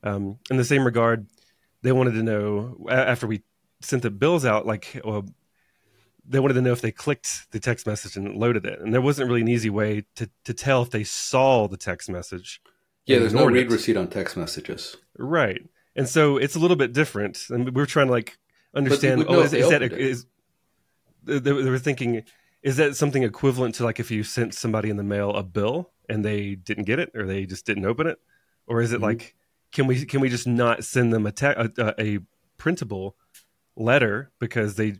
Um, 0.03 0.37
in 0.49 0.57
the 0.57 0.63
same 0.65 0.85
regard, 0.85 1.27
they 1.81 1.91
wanted 1.91 2.13
to 2.13 2.23
know 2.23 2.85
after 2.89 3.27
we 3.27 3.43
sent 3.81 4.03
the 4.03 4.11
bills 4.11 4.45
out, 4.45 4.65
like 4.65 5.01
well, 5.03 5.25
they 6.27 6.39
wanted 6.39 6.55
to 6.55 6.61
know 6.61 6.71
if 6.71 6.81
they 6.81 6.91
clicked 6.91 7.51
the 7.51 7.59
text 7.59 7.85
message 7.85 8.15
and 8.17 8.35
loaded 8.35 8.65
it, 8.65 8.79
and 8.79 8.93
there 8.93 9.01
wasn't 9.01 9.27
really 9.27 9.41
an 9.41 9.47
easy 9.47 9.69
way 9.69 10.05
to 10.15 10.29
to 10.45 10.53
tell 10.53 10.81
if 10.81 10.89
they 10.89 11.03
saw 11.03 11.67
the 11.67 11.77
text 11.77 12.09
message. 12.09 12.61
yeah 13.05 13.19
there's 13.19 13.33
no 13.33 13.45
read 13.45 13.67
it. 13.67 13.71
receipt 13.71 13.97
on 13.97 14.07
text 14.07 14.35
messages 14.37 14.97
Right. 15.17 15.61
And 15.95 16.09
so 16.09 16.35
it's 16.37 16.55
a 16.55 16.59
little 16.59 16.75
bit 16.75 16.91
different. 16.91 17.45
And 17.49 17.65
we 17.65 17.71
were 17.81 17.85
trying 17.85 18.07
to 18.07 18.11
like 18.11 18.37
understand, 18.75 19.25
oh, 19.29 19.39
is, 19.39 19.53
is 19.53 19.69
they 19.69 19.69
that, 19.69 19.81
it. 19.81 19.93
is, 19.93 20.25
they, 21.23 21.39
they 21.39 21.53
were 21.53 21.79
thinking, 21.79 22.23
is 22.61 22.75
that 22.77 22.97
something 22.97 23.23
equivalent 23.23 23.75
to 23.75 23.85
like 23.85 24.01
if 24.01 24.11
you 24.11 24.21
sent 24.23 24.53
somebody 24.53 24.89
in 24.89 24.97
the 24.97 25.03
mail 25.03 25.29
a 25.31 25.41
bill 25.43 25.91
and 26.09 26.25
they 26.25 26.55
didn't 26.55 26.83
get 26.83 26.99
it 26.99 27.11
or 27.15 27.25
they 27.25 27.45
just 27.45 27.65
didn't 27.65 27.85
open 27.85 28.07
it? 28.07 28.19
Or 28.67 28.81
is 28.81 28.91
it 28.91 28.99
Mhm. 28.99 29.03
like, 29.03 29.35
can 29.71 29.87
we, 29.87 30.03
can 30.05 30.19
we 30.19 30.27
just 30.27 30.47
not 30.47 30.83
send 30.83 31.13
them 31.13 31.25
a, 31.25 31.31
te- 31.31 31.45
a, 31.47 31.95
a, 31.97 32.19
printable 32.57 33.15
letter 33.77 34.31
because 34.39 34.75
they 34.75 34.95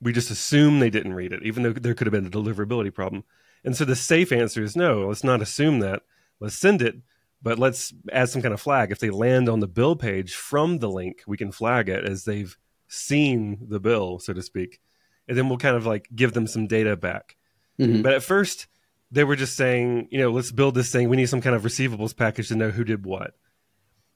we 0.00 0.12
just 0.12 0.30
assume 0.30 0.78
they 0.78 0.90
didn't 0.90 1.14
read 1.14 1.32
it, 1.32 1.42
even 1.42 1.62
though 1.62 1.72
there 1.72 1.94
could 1.94 2.06
have 2.06 2.12
been 2.12 2.26
a 2.26 2.30
deliverability 2.30 2.92
problem. 2.92 3.24
And 3.64 3.76
so 3.76 3.84
the 3.84 3.96
safe 3.96 4.32
answer 4.32 4.62
is 4.62 4.76
no. 4.76 5.08
Let's 5.08 5.24
not 5.24 5.42
assume 5.42 5.80
that. 5.80 6.02
Let's 6.40 6.54
send 6.56 6.80
it, 6.80 6.96
but 7.42 7.58
let's 7.58 7.92
add 8.10 8.30
some 8.30 8.40
kind 8.40 8.54
of 8.54 8.60
flag. 8.60 8.90
If 8.90 8.98
they 8.98 9.10
land 9.10 9.48
on 9.48 9.60
the 9.60 9.68
bill 9.68 9.96
page 9.96 10.34
from 10.34 10.78
the 10.78 10.88
link, 10.88 11.22
we 11.26 11.36
can 11.36 11.52
flag 11.52 11.88
it 11.88 12.04
as 12.04 12.24
they've 12.24 12.56
seen 12.88 13.58
the 13.68 13.80
bill, 13.80 14.18
so 14.18 14.32
to 14.32 14.42
speak, 14.42 14.80
and 15.28 15.36
then 15.36 15.48
we'll 15.48 15.58
kind 15.58 15.76
of 15.76 15.86
like 15.86 16.08
give 16.14 16.32
them 16.32 16.46
some 16.46 16.66
data 16.66 16.96
back. 16.96 17.36
Mm-hmm. 17.78 18.02
But 18.02 18.14
at 18.14 18.22
first, 18.22 18.66
they 19.10 19.24
were 19.24 19.36
just 19.36 19.56
saying, 19.56 20.08
you 20.10 20.18
know, 20.18 20.30
let's 20.30 20.50
build 20.50 20.74
this 20.74 20.90
thing. 20.90 21.08
We 21.08 21.16
need 21.16 21.28
some 21.28 21.40
kind 21.40 21.54
of 21.54 21.62
receivables 21.62 22.16
package 22.16 22.48
to 22.48 22.56
know 22.56 22.70
who 22.70 22.84
did 22.84 23.04
what. 23.04 23.34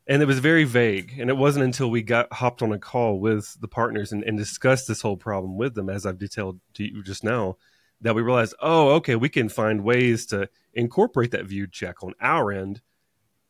And 0.06 0.20
it 0.20 0.26
was 0.26 0.38
very 0.38 0.64
vague. 0.64 1.14
And 1.18 1.30
it 1.30 1.36
wasn't 1.36 1.64
until 1.64 1.90
we 1.90 2.02
got 2.02 2.32
hopped 2.32 2.62
on 2.62 2.72
a 2.72 2.78
call 2.78 3.18
with 3.18 3.58
the 3.60 3.68
partners 3.68 4.12
and, 4.12 4.22
and 4.22 4.36
discussed 4.36 4.86
this 4.86 5.00
whole 5.00 5.16
problem 5.16 5.56
with 5.56 5.74
them, 5.74 5.88
as 5.88 6.04
I've 6.04 6.18
detailed 6.18 6.60
to 6.74 6.84
you 6.84 7.02
just 7.02 7.24
now, 7.24 7.56
that 8.02 8.14
we 8.14 8.20
realized, 8.20 8.54
oh, 8.60 8.90
okay, 8.96 9.16
we 9.16 9.30
can 9.30 9.48
find 9.48 9.82
ways 9.82 10.26
to 10.26 10.48
incorporate 10.74 11.30
that 11.30 11.46
viewed 11.46 11.72
check 11.72 12.02
on 12.02 12.12
our 12.20 12.52
end, 12.52 12.82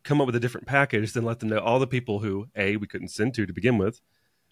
come 0.05 0.21
up 0.21 0.27
with 0.27 0.37
a 0.37 0.41
different 0.41 0.67
package, 0.67 1.13
then 1.13 1.25
let 1.25 1.41
them 1.41 1.49
know 1.49 1.59
all 1.59 1.81
the 1.81 1.87
people 1.87 2.21
who 2.21 2.47
A, 2.55 2.77
we 2.77 2.87
couldn't 2.87 3.09
send 3.09 3.35
to 3.35 3.47
to 3.47 3.53
begin 3.53 3.79
with, 3.79 4.01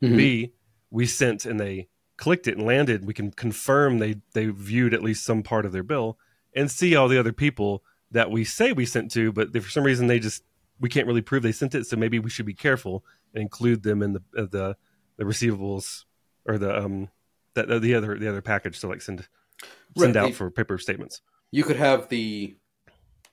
mm-hmm. 0.02 0.16
B, 0.16 0.52
we 0.90 1.06
sent 1.06 1.44
and 1.44 1.60
they 1.60 1.88
clicked 2.16 2.48
it 2.48 2.56
and 2.56 2.66
landed. 2.66 3.06
We 3.06 3.14
can 3.14 3.30
confirm 3.30 3.98
they 3.98 4.16
they 4.34 4.46
viewed 4.46 4.94
at 4.94 5.02
least 5.02 5.24
some 5.24 5.42
part 5.42 5.66
of 5.66 5.72
their 5.72 5.82
bill 5.82 6.18
and 6.54 6.70
see 6.70 6.94
all 6.94 7.08
the 7.08 7.18
other 7.18 7.32
people 7.32 7.82
that 8.10 8.30
we 8.30 8.44
say 8.44 8.72
we 8.72 8.86
sent 8.86 9.10
to, 9.12 9.32
but 9.32 9.52
for 9.52 9.70
some 9.70 9.84
reason 9.84 10.06
they 10.06 10.18
just 10.18 10.42
we 10.80 10.88
can't 10.88 11.06
really 11.06 11.22
prove 11.22 11.42
they 11.42 11.52
sent 11.52 11.74
it. 11.74 11.86
So 11.86 11.96
maybe 11.96 12.18
we 12.18 12.30
should 12.30 12.46
be 12.46 12.54
careful 12.54 13.04
and 13.34 13.42
include 13.42 13.82
them 13.82 14.02
in 14.02 14.14
the 14.14 14.22
uh, 14.36 14.46
the 14.50 14.76
the 15.16 15.24
receivables 15.24 16.04
or 16.46 16.58
the 16.58 16.76
um 16.76 17.08
that 17.54 17.68
the 17.68 17.94
other 17.94 18.18
the 18.18 18.28
other 18.28 18.42
package 18.42 18.80
to 18.80 18.88
like 18.88 19.02
send 19.02 19.26
send 19.96 20.16
right. 20.16 20.24
out 20.24 20.34
for 20.34 20.50
paper 20.50 20.78
statements. 20.78 21.20
You 21.50 21.64
could 21.64 21.76
have 21.76 22.08
the 22.08 22.56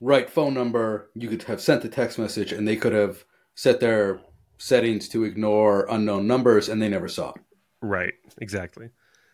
right 0.02 0.30
phone 0.30 0.54
number. 0.54 1.10
You 1.16 1.30
could 1.30 1.44
have 1.44 1.62
sent 1.62 1.82
the 1.82 1.90
text 1.90 2.20
message, 2.20 2.52
and 2.52 2.68
they 2.68 2.76
could 2.76 2.94
have 2.94 3.26
set 3.56 3.80
their 3.80 4.22
settings 4.58 5.08
to 5.10 5.24
ignore 5.24 5.88
unknown 5.90 6.28
numbers, 6.28 6.70
and 6.70 6.82
they 6.82 6.90
never 6.90 7.08
saw 7.08 7.32
it. 7.32 7.42
Right. 7.82 8.14
Exactly. 8.40 8.90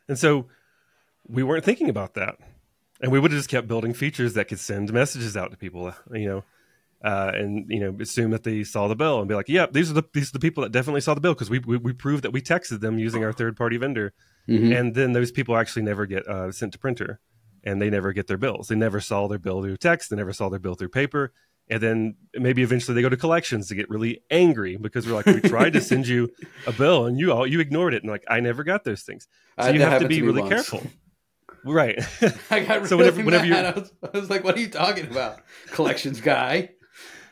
And 0.08 0.20
so 0.20 0.46
we 1.28 1.42
weren't 1.42 1.66
thinking 1.66 1.90
about 1.90 2.14
that 2.14 2.38
and 3.02 3.12
we 3.12 3.20
would 3.20 3.32
have 3.32 3.40
just 3.40 3.50
kept 3.50 3.68
building 3.68 3.94
features 3.94 4.34
that 4.34 4.48
could 4.48 4.60
send 4.60 4.92
messages 4.94 5.36
out 5.36 5.52
to 5.52 5.58
people, 5.58 5.94
you 6.14 6.28
know, 6.28 6.44
uh, 7.04 7.32
and 7.36 7.66
you 7.70 7.80
know, 7.80 7.96
assume 8.00 8.32
that 8.32 8.44
they 8.44 8.64
saw 8.64 8.88
the 8.88 8.96
bill 8.96 9.20
and 9.20 9.28
be 9.28 9.36
like, 9.36 9.50
"Yeah, 9.50 9.68
these 9.72 9.92
are 9.92 9.94
the 9.94 10.04
these 10.14 10.30
are 10.30 10.34
the 10.34 10.40
people 10.40 10.64
that 10.64 10.72
definitely 10.72 11.02
saw 11.02 11.14
the 11.14 11.22
bill 11.22 11.34
because 11.34 11.50
we, 11.50 11.60
we, 11.60 11.78
we 11.78 11.94
proved 11.94 12.24
that 12.24 12.32
we 12.32 12.42
texted 12.42 12.80
them 12.82 12.98
using 12.98 13.24
our 13.24 13.34
third 13.34 13.56
party 13.56 13.78
vendor." 13.78 14.14
Mm-hmm. 14.48 14.72
And 14.74 14.96
then 14.96 15.14
those 15.14 15.32
people 15.32 15.58
actually 15.58 15.84
never 15.84 16.06
get 16.06 16.28
uh, 16.28 16.52
sent 16.52 16.74
to 16.74 16.80
printer, 16.80 17.20
and 17.64 17.82
they 17.82 17.90
never 17.90 18.14
get 18.14 18.28
their 18.28 18.38
bills. 18.38 18.68
They 18.68 18.76
never 18.76 19.02
saw 19.02 19.28
their 19.28 19.40
bill 19.40 19.62
through 19.62 19.78
text. 19.78 20.10
They 20.10 20.16
never 20.16 20.34
saw 20.34 20.50
their 20.50 20.60
bill 20.60 20.76
through 20.76 20.90
paper. 20.90 21.34
And 21.68 21.82
then 21.82 22.16
maybe 22.36 22.62
eventually 22.62 22.94
they 22.94 23.02
go 23.02 23.10
to 23.10 23.18
collections 23.18 23.70
to 23.70 23.76
get 23.76 23.90
really 23.90 24.22
angry 24.30 24.78
because 24.78 25.08
we're 25.08 25.16
like, 25.16 25.26
we 25.26 25.42
tried 25.42 25.74
to 25.74 25.82
send 25.82 26.08
you 26.08 26.30
a 26.68 26.72
bill 26.72 27.08
and 27.08 27.20
you 27.20 27.34
all 27.34 27.48
you 27.48 27.60
ignored 27.60 27.96
it, 27.96 28.04
and 28.04 28.12
like 28.12 28.24
I 28.30 28.40
never 28.40 28.64
got 28.64 28.84
those 28.84 29.02
things. 29.02 29.28
So 29.60 29.70
you 29.70 29.82
have 29.82 30.02
to 30.02 30.08
be 30.08 30.22
really 30.22 30.42
once. 30.42 30.54
careful. 30.54 30.84
Right. 31.66 31.98
I 32.52 32.60
got 32.60 32.76
really 32.76 32.88
so 32.88 32.98
whenever, 32.98 33.24
whenever 33.24 33.46
you, 33.46 33.56
I 33.56 33.72
was, 33.72 33.92
I 34.14 34.18
was 34.20 34.30
like, 34.30 34.44
"What 34.44 34.56
are 34.56 34.60
you 34.60 34.70
talking 34.70 35.08
about, 35.08 35.40
collections 35.72 36.22
guy?" 36.22 36.70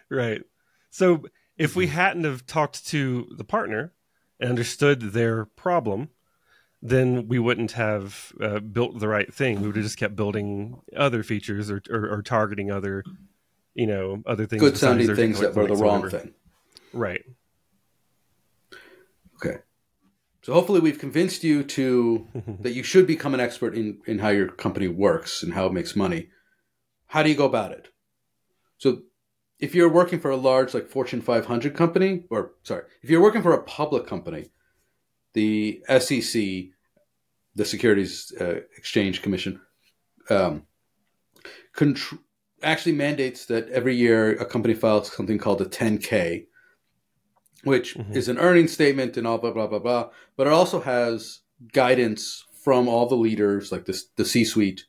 Right. 0.10 0.41
So 0.89 1.25
if 1.57 1.75
we 1.75 1.88
hadn't 1.88 2.24
have 2.24 2.45
talked 2.45 2.86
to 2.88 3.27
the 3.36 3.43
partner 3.43 3.93
and 4.39 4.50
understood 4.50 5.01
their 5.13 5.45
problem, 5.45 6.10
then 6.81 7.27
we 7.27 7.39
wouldn't 7.39 7.72
have 7.74 8.33
uh, 8.41 8.60
built 8.60 9.00
the 9.00 9.07
right 9.07 9.33
thing. 9.33 9.62
We 9.62 9.67
would 9.67 9.77
have 9.77 9.86
just 9.86 9.98
kept 9.98 10.15
building 10.15 10.81
other 10.95 11.24
features 11.24 11.72
or, 11.72 11.81
or, 11.89 12.10
or 12.10 12.22
targeting 12.22 12.72
other, 12.72 13.03
you 13.74 13.88
know, 13.88 14.22
other 14.25 14.45
things. 14.45 14.62
Good 14.62 14.77
sounding 14.77 15.15
things 15.15 15.39
that 15.39 15.55
were 15.55 15.67
the 15.67 15.75
wrong 15.75 16.01
whatever. 16.01 16.19
thing. 16.19 16.33
Right. 16.91 17.24
Okay. 19.38 19.60
So 20.41 20.53
hopefully 20.53 20.81
we've 20.81 21.00
convinced 21.00 21.43
you 21.45 21.63
to 21.63 22.27
that 22.60 22.74
you 22.74 22.83
should 22.83 23.07
become 23.07 23.33
an 23.33 23.39
expert 23.39 23.75
in, 23.75 24.00
in 24.05 24.19
how 24.19 24.29
your 24.29 24.50
company 24.50 24.89
works 24.89 25.41
and 25.41 25.53
how 25.53 25.65
it 25.65 25.74
makes 25.74 25.95
money. 25.95 26.29
How 27.07 27.24
do 27.24 27.29
you 27.29 27.36
go 27.36 27.45
about 27.45 27.72
it? 27.72 27.89
So 28.77 29.03
if 29.60 29.74
you're 29.75 29.89
working 29.89 30.19
for 30.19 30.31
a 30.31 30.38
large 30.38 30.74
like 30.74 30.88
Fortune 30.88 31.22
500 31.22 31.75
company, 31.75 32.25
or 32.29 32.53
sorry, 32.63 32.83
if 33.01 33.10
you're 33.10 33.22
working 33.22 33.41
for 33.41 33.53
a 33.53 33.63
public 33.63 34.05
company, 34.07 34.50
the 35.33 35.83
SEC, 35.88 36.33
the 37.55 37.65
Securities 37.65 38.33
uh, 38.39 38.62
Exchange 38.77 39.22
Commission, 39.22 39.62
um, 40.29 40.63
contr- 41.75 42.19
actually 42.62 42.93
mandates 42.93 43.45
that 43.45 43.69
every 43.69 43.95
year 43.95 44.31
a 44.31 44.45
company 44.45 44.74
files 44.74 45.12
something 45.12 45.38
called 45.38 45.62
a 45.62 45.65
10K, 45.65 46.45
which 47.63 47.95
mm-hmm. 47.95 48.13
is 48.13 48.27
an 48.29 48.38
earnings 48.38 48.72
statement 48.72 49.17
and 49.17 49.27
all 49.27 49.38
blah 49.38 49.51
blah 49.51 49.67
blah 49.67 49.79
blah. 49.79 50.10
But 50.36 50.48
it 50.48 50.53
also 50.53 50.81
has 50.81 51.41
guidance 51.72 52.43
from 52.63 52.88
all 52.88 53.07
the 53.07 53.15
leaders, 53.15 53.72
like 53.72 53.86
the 53.86 54.01
the 54.15 54.25
C 54.25 54.43
suite, 54.43 54.86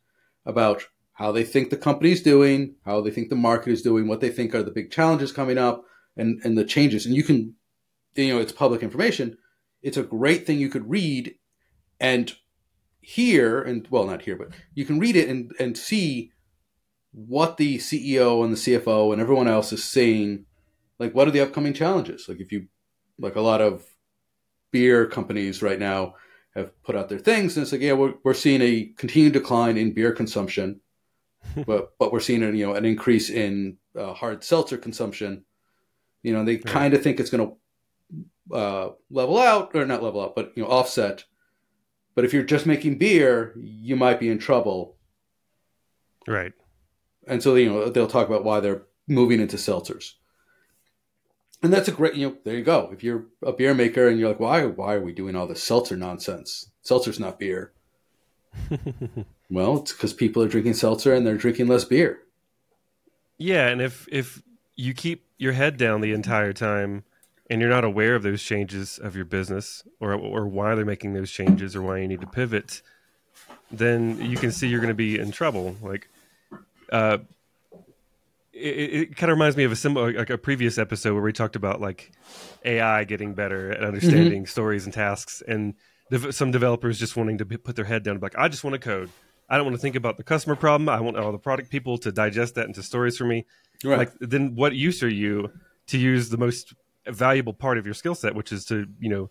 about 0.47 0.87
how 1.15 1.33
they 1.33 1.45
think 1.45 1.71
the 1.71 1.77
company's 1.77 2.23
doing, 2.23 2.75
how 2.85 3.01
they 3.01 3.11
think 3.11 3.29
the 3.29 3.37
market 3.37 3.71
is 3.71 3.83
doing, 3.83 4.07
what 4.07 4.21
they 4.21 4.31
think 4.31 4.55
are 4.55 4.63
the 4.63 4.71
big 4.71 4.91
challenges 4.91 5.33
coming 5.33 5.59
up, 5.59 5.85
and 6.17 6.41
and 6.45 6.57
the 6.59 6.65
changes. 6.65 7.07
And 7.07 7.15
you 7.15 7.23
can, 7.23 7.55
you 8.15 8.35
know, 8.35 8.41
it's 8.41 8.53
public 8.53 8.83
information. 8.83 9.39
It's 9.83 9.97
a 9.97 10.03
great 10.03 10.47
thing 10.47 10.59
you 10.59 10.69
could 10.69 10.89
read, 10.89 11.35
and 12.01 12.33
hear, 13.01 13.61
and 13.61 13.87
well, 13.91 14.05
not 14.05 14.23
here, 14.23 14.37
but 14.37 14.49
you 14.75 14.85
can 14.85 14.99
read 14.99 15.17
it 15.17 15.29
and 15.29 15.53
and 15.59 15.77
see 15.77 16.33
what 17.13 17.59
the 17.59 17.79
CEO 17.79 18.45
and 18.45 18.53
the 18.53 18.57
CFO 18.57 19.13
and 19.13 19.23
everyone 19.23 19.47
else 19.47 19.73
is 19.73 19.85
saying 19.85 20.47
like 20.99 21.15
what 21.15 21.29
are 21.29 21.31
the 21.31 21.41
upcoming 21.41 21.73
challenges? 21.73 22.27
Like 22.29 22.41
if 22.41 22.53
you 22.53 22.67
like 23.19 23.37
a 23.37 23.41
lot 23.41 23.61
of 23.61 23.85
beer 24.73 25.07
companies 25.07 25.63
right 25.63 25.79
now 25.79 26.15
have 26.55 26.71
put 26.83 26.97
out 26.97 27.09
their 27.09 27.19
things 27.19 27.57
and 27.57 27.63
it's 27.63 27.73
like 27.73 27.81
yeah 27.81 27.93
we're, 27.93 28.15
we're 28.25 28.35
seeing 28.35 28.61
a 28.61 28.93
continued 28.97 29.33
decline 29.33 29.77
in 29.77 29.95
beer 29.95 30.13
consumption 30.13 30.81
but 31.67 31.93
but 31.99 32.13
we're 32.13 32.21
seeing 32.21 32.43
an, 32.43 32.57
you 32.57 32.67
know 32.67 32.75
an 32.75 32.85
increase 32.85 33.31
in 33.31 33.77
uh, 33.99 34.13
hard 34.15 34.45
seltzer 34.45 34.77
consumption. 34.77 35.45
You 36.23 36.33
know 36.33 36.45
they 36.45 36.57
right. 36.57 36.67
kind 36.67 36.95
of 36.95 37.03
think 37.03 37.21
it's 37.21 37.31
going 37.31 37.49
to 38.51 38.57
uh, 38.57 38.91
level 39.11 39.39
out 39.39 39.75
or 39.75 39.87
not 39.87 40.03
level 40.03 40.23
out 40.23 40.35
but 40.35 40.53
you 40.57 40.63
know 40.63 40.69
offset. 40.69 41.25
But 42.15 42.25
if 42.25 42.33
you're 42.33 42.45
just 42.45 42.67
making 42.67 42.99
beer 42.99 43.55
you 43.57 43.97
might 43.97 44.21
be 44.21 44.31
in 44.31 44.39
trouble. 44.39 44.97
Right. 46.27 46.53
And 47.27 47.43
so 47.43 47.55
you 47.55 47.71
know 47.71 47.89
they'll 47.89 48.07
talk 48.07 48.29
about 48.29 48.45
why 48.45 48.61
they're 48.61 48.83
moving 49.07 49.41
into 49.41 49.57
seltzers. 49.57 50.13
And 51.63 51.73
that's 51.73 51.89
a 51.89 51.93
great 51.93 52.15
you 52.15 52.29
know 52.29 52.37
there 52.45 52.57
you 52.57 52.65
go. 52.65 52.91
If 52.93 53.03
you're 53.03 53.27
a 53.43 53.53
beer 53.53 53.75
maker 53.75 54.09
and 54.09 54.19
you're 54.19 54.29
like 54.29 54.41
why 54.41 54.65
why 54.65 54.95
are 54.95 55.03
we 55.03 55.13
doing 55.13 55.37
all 55.37 55.47
this 55.47 55.63
seltzer 55.63 55.97
nonsense? 55.97 56.71
Seltzer's 56.83 57.21
not 57.21 57.39
beer 57.39 57.73
well 59.51 59.79
it's 59.79 59.93
because 59.93 60.13
people 60.13 60.43
are 60.43 60.49
drinking 60.49 60.75
seltzer 60.75 61.13
and 61.13 61.27
they're 61.27 61.37
drinking 61.37 61.67
less 61.67 61.85
beer 61.85 62.21
yeah 63.39 63.69
and 63.69 63.81
if 63.81 64.07
if 64.11 64.43
you 64.77 64.95
keep 64.95 65.27
your 65.39 65.53
head 65.53 65.77
down 65.77 66.01
the 66.01 66.13
entire 66.13 66.53
time 66.53 67.05
and 67.51 67.61
you're 67.61 67.71
not 67.71 67.85
aware 67.85 68.15
of 68.15 68.23
those 68.23 68.43
changes 68.43 68.99
of 68.99 69.15
your 69.15 69.25
business 69.25 69.85
or 70.01 70.15
or 70.15 70.47
why 70.47 70.75
they're 70.75 70.85
making 70.85 71.13
those 71.13 71.31
changes 71.31 71.77
or 71.77 71.83
why 71.83 71.99
you 71.99 72.09
need 72.09 72.21
to 72.21 72.27
pivot 72.27 72.83
then 73.71 74.21
you 74.21 74.37
can 74.37 74.53
see 74.53 74.69
you're 74.69 74.81
going 74.81 74.89
to 74.89 74.95
be 74.95 75.19
in 75.19 75.31
trouble 75.31 75.77
like 75.83 76.09
uh, 76.93 77.19
it, 78.55 78.95
it 78.95 79.17
kind 79.17 79.31
of 79.31 79.37
reminds 79.37 79.57
me 79.57 79.65
of 79.65 79.73
a 79.73 79.77
similar 79.77 80.13
like 80.13 80.31
a 80.31 80.39
previous 80.39 80.79
episode 80.79 81.15
where 81.15 81.23
we 81.23 81.33
talked 81.33 81.57
about 81.57 81.81
like 81.81 82.13
AI 82.65 83.05
getting 83.05 83.35
better 83.35 83.73
at 83.73 83.83
understanding 83.83 84.43
mm-hmm. 84.43 84.51
stories 84.51 84.85
and 84.85 84.95
tasks, 84.95 85.43
and 85.47 85.75
some 86.31 86.51
developers 86.51 86.99
just 86.99 87.17
wanting 87.17 87.39
to 87.39 87.45
put 87.45 87.77
their 87.77 87.85
head 87.85 88.05
down, 88.05 88.15
and 88.15 88.23
like, 88.23 88.39
I 88.39 88.49
just 88.49 88.63
want 88.63 88.75
to 88.75 88.79
code. 88.79 89.11
I 89.49 89.57
don't 89.57 89.67
want 89.67 89.77
to 89.77 89.81
think 89.81 89.97
about 89.97 90.17
the 90.17 90.25
customer 90.25 90.57
problem. 90.57 90.89
I 90.89 91.01
want 91.01 91.17
all 91.17 91.33
the 91.33 91.39
product 91.39 91.71
people 91.71 91.99
to 91.99 92.13
digest 92.13 92.55
that 92.55 92.67
into 92.67 92.83
stories 92.83 93.17
for 93.17 93.25
me. 93.25 93.47
Right. 93.85 93.99
Like, 93.99 94.13
then 94.21 94.55
what 94.55 94.75
use 94.75 95.03
are 95.03 95.09
you 95.09 95.51
to 95.89 95.99
use 95.99 96.31
the 96.31 96.39
most 96.39 96.75
valuable 97.07 97.53
part 97.53 97.79
of 97.79 97.85
your 97.85 97.95
skill 97.95 98.15
set, 98.15 98.35
which 98.35 98.53
is 98.53 98.65
to 98.67 98.87
you 98.99 99.09
know 99.09 99.31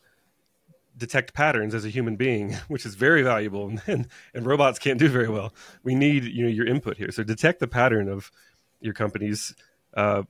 detect 0.96 1.34
patterns 1.34 1.74
as 1.74 1.86
a 1.86 1.90
human 1.90 2.16
being, 2.16 2.54
which 2.68 2.86
is 2.86 2.96
very 2.96 3.24
valuable, 3.24 3.72
and, 3.88 4.08
and 4.34 4.46
robots 4.46 4.80
can't 4.80 5.00
do 5.00 5.10
very 5.10 5.30
well. 5.30 5.54
We 5.84 5.96
need 5.96 6.26
you 6.26 6.44
know 6.44 6.50
your 6.50 6.68
input 6.68 6.98
here. 6.98 7.12
So 7.12 7.24
detect 7.24 7.60
the 7.60 7.68
pattern 7.68 8.08
of 8.08 8.32
your 8.82 8.94
company's 8.94 9.56
uh, 9.96 10.24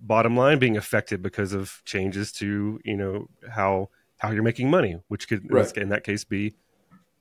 bottom 0.00 0.36
line 0.36 0.58
being 0.58 0.76
affected 0.76 1.22
because 1.22 1.52
of 1.52 1.82
changes 1.84 2.32
to 2.32 2.80
you 2.84 2.96
know 2.96 3.28
how 3.50 3.88
how 4.18 4.30
you're 4.30 4.42
making 4.42 4.70
money, 4.70 5.00
which 5.08 5.28
could 5.28 5.50
right. 5.50 5.76
in 5.76 5.88
that 5.88 6.04
case 6.04 6.24
be 6.24 6.54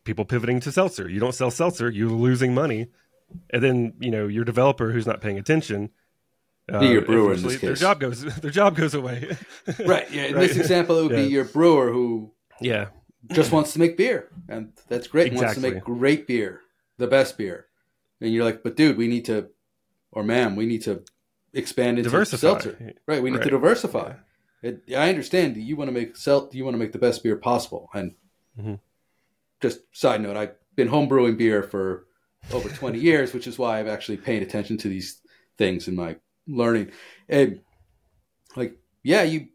people 0.04 0.26
pivoting 0.26 0.60
to 0.62 0.72
seltzer. 0.72 1.10
You 1.10 1.20
don't 1.20 1.34
sell 1.36 1.52
seltzer, 1.52 1.90
you're 1.90 2.10
losing 2.10 2.54
money, 2.54 2.88
and 3.52 3.64
then 3.64 3.94
you 4.00 4.12
know 4.12 4.28
your 4.28 4.44
developer 4.46 4.92
who's 4.92 5.08
not 5.08 5.22
paying 5.22 5.38
attention. 5.38 5.90
Uh, 6.72 6.82
your 6.82 7.02
brewer 7.02 7.34
in 7.34 7.42
this 7.42 7.54
case. 7.54 7.62
Their 7.62 7.74
job 7.76 8.00
goes 8.00 8.22
their 8.42 8.52
job 8.52 8.76
goes 8.76 8.94
away. 8.94 9.36
right. 9.86 10.10
Yeah. 10.12 10.26
In 10.26 10.36
right. 10.36 10.48
this 10.48 10.58
example, 10.58 11.00
it 11.00 11.04
would 11.04 11.12
yeah. 11.12 11.24
be 11.26 11.32
your 11.32 11.46
brewer 11.46 11.92
who 11.92 12.32
Yeah. 12.62 12.90
just 13.32 13.52
wants 13.52 13.74
to 13.74 13.80
make 13.80 13.98
beer, 13.98 14.30
and 14.48 14.74
that's 14.88 15.08
great. 15.08 15.34
Wants 15.34 15.56
to 15.56 15.60
make 15.62 15.82
great 15.84 16.28
beer, 16.28 16.62
the 16.98 17.08
best 17.08 17.38
beer, 17.38 17.66
and 18.22 18.32
you're 18.34 18.46
like, 18.46 18.62
but 18.64 18.76
dude, 18.76 18.98
we 18.98 19.08
need 19.08 19.26
to, 19.26 19.50
or 20.12 20.24
ma'am, 20.24 20.56
we 20.56 20.66
need 20.68 20.84
to 20.84 21.04
expand 21.54 21.98
into 21.98 22.10
Diversify. 22.12 22.40
seltzer. 22.40 22.94
Right, 23.08 23.24
we 23.24 23.32
need 23.32 23.38
to 23.38 23.42
Right. 23.46 23.50
diversify. 23.52 24.14
It, 24.62 24.84
I 24.96 25.10
understand 25.10 25.58
you 25.58 25.76
want 25.76 25.88
to 25.88 25.92
make 25.94 26.16
sel- 26.18 26.50
you 26.54 26.64
want 26.66 26.76
to 26.76 26.80
make 26.80 26.92
the 26.92 27.00
best 27.00 27.24
beer 27.24 27.36
possible, 27.38 27.90
and 27.96 28.14
Mhm. 28.60 28.80
Just 29.62 29.80
side 29.92 30.22
note, 30.22 30.38
I've 30.38 30.56
been 30.76 30.90
homebrewing 30.90 31.38
beer 31.38 31.64
for 31.64 32.06
over 32.52 32.70
20 32.70 33.00
years, 33.10 33.34
which 33.34 33.48
is 33.48 33.60
why 33.60 33.80
I've 33.80 33.88
actually 33.88 34.18
paid 34.18 34.42
attention 34.42 34.78
to 34.78 34.90
these 34.90 35.22
things 35.58 35.88
in 35.88 35.96
my 35.96 36.18
learning. 36.48 36.92
And 37.28 37.62
like, 38.56 38.78
yeah, 39.04 39.24
you, 39.24 39.48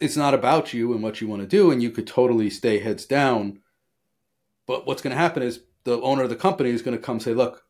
it's 0.00 0.16
not 0.16 0.34
about 0.34 0.74
you 0.74 0.92
and 0.92 1.02
what 1.02 1.20
you 1.20 1.28
want 1.28 1.42
to 1.42 1.48
do, 1.48 1.70
and 1.70 1.82
you 1.82 1.90
could 1.90 2.06
totally 2.06 2.50
stay 2.50 2.78
heads 2.78 3.06
down. 3.06 3.60
But 4.66 4.86
what's 4.86 5.02
going 5.02 5.14
to 5.14 5.20
happen 5.20 5.42
is 5.42 5.60
the 5.84 6.00
owner 6.00 6.24
of 6.24 6.30
the 6.30 6.36
company 6.36 6.70
is 6.70 6.82
going 6.82 6.96
to 6.96 7.02
come 7.02 7.20
say, 7.20 7.34
"Look, 7.34 7.64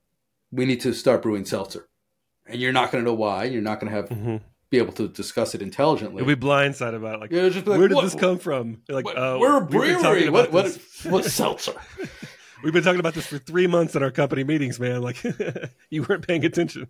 we 0.50 0.64
need 0.64 0.80
to 0.80 0.94
start 0.94 1.22
brewing 1.22 1.44
seltzer," 1.44 1.88
and 2.46 2.58
you're 2.58 2.72
not 2.72 2.90
going 2.90 3.04
to 3.04 3.10
know 3.10 3.14
why. 3.14 3.44
You're 3.44 3.60
not 3.60 3.80
going 3.80 3.92
to 3.92 3.96
have 3.96 4.08
hmm 4.08 4.36
be 4.70 4.78
able 4.78 4.92
to 4.94 5.08
discuss 5.08 5.54
it 5.54 5.62
intelligently. 5.62 6.18
You'll 6.24 6.34
be 6.36 6.40
blindsided 6.46 6.96
about 6.96 7.14
it. 7.16 7.20
Like, 7.20 7.30
You'll 7.32 7.50
just 7.50 7.66
like, 7.66 7.78
where 7.78 7.88
did 7.88 7.94
"What- 7.94 8.04
this 8.04 8.14
come 8.14 8.38
from? 8.38 8.82
You're 8.88 8.96
like, 8.96 9.04
what- 9.04 9.18
oh, 9.18 9.38
we're 9.38 9.58
a 9.58 9.60
brewery. 9.64 10.28
What, 10.28 10.52
what, 10.52 10.78
what's 11.04 11.32
seltzer? 11.32 11.74
We've 12.64 12.72
been 12.72 12.82
talking 12.82 13.00
about 13.00 13.14
this 13.14 13.26
for 13.26 13.38
three 13.38 13.66
months 13.66 13.94
in 13.94 14.02
our 14.02 14.10
company 14.10 14.42
meetings, 14.42 14.80
man. 14.80 15.02
Like, 15.02 15.22
you 15.90 16.02
weren't 16.02 16.26
paying 16.26 16.44
attention. 16.44 16.88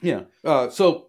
Yeah. 0.00 0.22
Uh, 0.44 0.70
so 0.70 1.08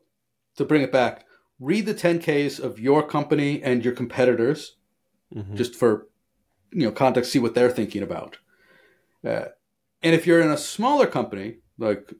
to 0.57 0.65
bring 0.65 0.81
it 0.81 0.91
back, 0.91 1.25
read 1.59 1.85
the 1.85 1.93
10Ks 1.93 2.59
of 2.59 2.79
your 2.79 3.05
company 3.07 3.61
and 3.63 3.85
your 3.85 3.93
competitors, 3.93 4.77
Mhm. 5.33 5.55
just 5.55 5.75
for 5.75 6.07
you 6.73 6.83
know 6.85 6.91
context. 6.91 7.31
See 7.31 7.39
what 7.39 7.53
they're 7.55 7.69
thinking 7.71 8.01
about. 8.03 8.39
Uh, 9.25 9.45
and 10.03 10.13
if 10.15 10.25
you're 10.27 10.41
in 10.41 10.49
a 10.51 10.57
smaller 10.57 11.05
company, 11.07 11.59
like 11.77 12.11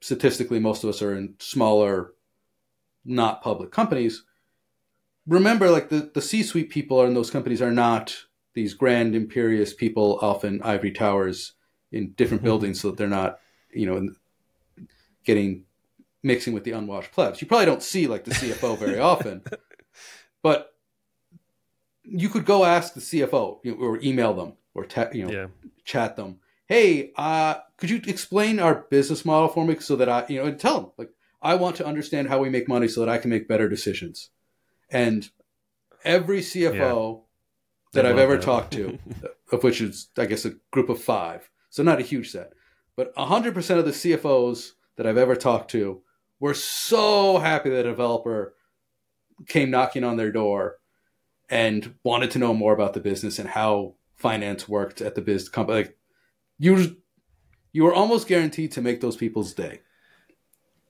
statistically, 0.00 0.58
most 0.60 0.82
of 0.84 0.88
us 0.90 1.02
are 1.02 1.14
in 1.14 1.34
smaller, 1.38 2.14
not 3.06 3.42
public 3.42 3.70
companies. 3.70 4.24
Remember, 5.26 5.70
like 5.70 5.88
the 5.88 6.10
the 6.14 6.22
C-suite 6.22 6.70
people 6.70 7.00
are 7.00 7.06
in 7.06 7.14
those 7.14 7.30
companies 7.30 7.62
are 7.62 7.72
not 7.72 8.16
these 8.54 8.74
grand 8.74 9.14
imperious 9.14 9.74
people 9.74 10.18
off 10.22 10.44
in 10.44 10.62
ivory 10.62 10.92
towers 10.92 11.52
in 11.92 12.12
different 12.12 12.42
Mhm. 12.42 12.46
buildings, 12.46 12.80
so 12.80 12.90
that 12.90 12.96
they're 12.96 13.08
not, 13.08 13.38
you 13.72 13.86
know, 13.86 14.08
getting 15.24 15.64
mixing 16.22 16.52
with 16.52 16.64
the 16.64 16.72
unwashed 16.72 17.12
plebs. 17.12 17.40
You 17.40 17.48
probably 17.48 17.66
don't 17.66 17.82
see 17.82 18.06
like 18.06 18.24
the 18.24 18.32
CFO 18.32 18.76
very 18.78 18.98
often, 19.12 19.42
but 20.42 20.72
you 22.04 22.28
could 22.28 22.44
go 22.44 22.64
ask 22.64 22.94
the 22.94 23.00
CFO 23.00 23.60
you 23.64 23.72
know, 23.72 23.78
or 23.78 24.00
email 24.00 24.32
them 24.32 24.54
or 24.74 24.86
you 25.12 25.24
know 25.24 25.32
Yeah. 25.32 25.46
chat 25.84 26.16
them. 26.16 26.38
Hey, 26.66 27.12
uh, 27.16 27.56
could 27.76 27.90
you 27.90 28.00
explain 28.06 28.58
our 28.58 28.86
business 28.90 29.24
model 29.24 29.48
for 29.48 29.64
me 29.64 29.76
so 29.78 29.96
that 29.96 30.08
I 30.08 30.24
you 30.28 30.38
know 30.40 30.46
and 30.46 30.58
tell 30.58 30.80
them 30.80 30.90
like 30.98 31.10
I 31.42 31.54
want 31.54 31.76
to 31.76 31.86
understand 31.86 32.28
how 32.28 32.38
we 32.38 32.48
make 32.48 32.68
money 32.68 32.88
so 32.88 33.00
that 33.00 33.08
I 33.08 33.18
can 33.18 33.30
make 33.30 33.48
better 33.48 33.68
decisions. 33.68 34.30
And 34.90 35.28
every 36.04 36.40
CFO 36.40 37.22
that 37.92 38.06
I 38.06 38.10
I've 38.10 38.18
ever 38.18 38.36
that. 38.36 38.42
talked 38.42 38.72
to, 38.74 38.98
of 39.52 39.62
which 39.62 39.80
is 39.80 40.08
I 40.16 40.26
guess 40.26 40.44
a 40.44 40.54
group 40.70 40.88
of 40.88 41.02
five, 41.02 41.50
so 41.70 41.82
not 41.82 42.00
a 42.00 42.02
huge 42.02 42.30
set, 42.30 42.52
but 42.96 43.12
hundred 43.16 43.54
percent 43.54 43.78
of 43.78 43.86
the 43.86 43.92
CFOs 43.92 44.72
that 44.96 45.06
I've 45.06 45.18
ever 45.18 45.36
talked 45.36 45.70
to 45.72 46.02
were 46.40 46.54
so 46.54 47.38
happy 47.38 47.70
that 47.70 47.80
a 47.86 47.90
developer 47.90 48.54
came 49.46 49.70
knocking 49.70 50.04
on 50.04 50.16
their 50.16 50.32
door 50.32 50.78
and 51.48 51.94
wanted 52.02 52.30
to 52.32 52.38
know 52.38 52.54
more 52.54 52.72
about 52.72 52.94
the 52.94 53.00
business 53.00 53.38
and 53.38 53.48
how 53.48 53.94
finance 54.14 54.68
worked 54.68 55.00
at 55.00 55.14
the 55.14 55.20
business 55.20 55.48
company. 55.48 55.78
Like 55.78 55.98
you, 56.58 56.96
you 57.72 57.84
were 57.84 57.94
almost 57.94 58.28
guaranteed 58.28 58.72
to 58.72 58.82
make 58.82 59.00
those 59.00 59.16
people's 59.16 59.54
day. 59.54 59.80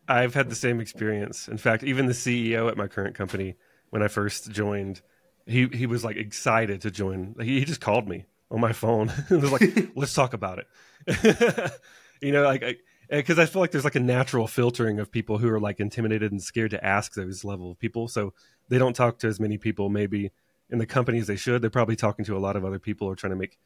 I've 0.09 0.35
had 0.35 0.49
the 0.49 0.55
same 0.55 0.81
experience. 0.81 1.49
In 1.49 1.59
fact, 1.59 1.83
even 1.83 2.07
the 2.07 2.13
CEO 2.13 2.71
at 2.71 2.77
my 2.77 2.87
current 2.87 3.15
company, 3.15 3.57
when 3.91 4.03
I 4.03 4.09
first 4.09 4.51
joined, 4.51 5.01
he 5.47 5.67
he 5.67 5.87
was 5.87 6.05
like 6.05 6.17
excited 6.17 6.83
to 6.83 6.91
join. 6.91 7.35
He, 7.41 7.61
he 7.61 7.65
just 7.65 7.81
called 7.81 8.09
me 8.09 8.25
on 8.51 8.61
my 8.61 8.73
phone 8.73 9.13
and 9.29 9.43
was 9.43 9.53
like, 9.53 9.91
"Let's 9.97 10.15
talk 10.15 10.33
about 10.33 10.59
it." 10.59 11.81
you 12.23 12.33
know, 12.33 12.43
like 12.43 12.79
because 13.09 13.39
I, 13.39 13.47
feel 13.47 13.61
like 13.61 13.71
there's 13.71 13.85
like 13.85 13.95
a 13.95 14.01
natural 14.01 14.47
filtering 14.49 14.99
of 14.99 15.13
people 15.13 15.39
who 15.39 15.49
are 15.49 15.61
like 15.61 15.79
intimidated 15.79 16.33
and 16.33 16.43
scared 16.43 16.73
to 16.73 16.85
ask 16.85 17.15
those 17.15 17.45
level 17.45 17.71
of 17.71 17.79
people, 17.79 18.09
so 18.09 18.33
they 18.69 18.79
don't 18.79 18.95
talk 18.95 19.19
to 19.21 19.29
as 19.29 19.39
many 19.39 19.59
people 19.59 19.89
maybe 19.89 20.31
in 20.71 20.79
the 20.79 20.87
company 20.87 21.19
as 21.19 21.27
they 21.27 21.37
should. 21.37 21.63
They're 21.63 21.71
probably 21.71 21.97
talking 21.97 22.25
to 22.25 22.37
a 22.37 22.41
lot 22.41 22.57
of 22.57 22.65
other 22.65 22.79
people 22.79 23.07
or 23.07 23.17
trying 23.17 23.31
to 23.31 23.37
make. 23.37 23.59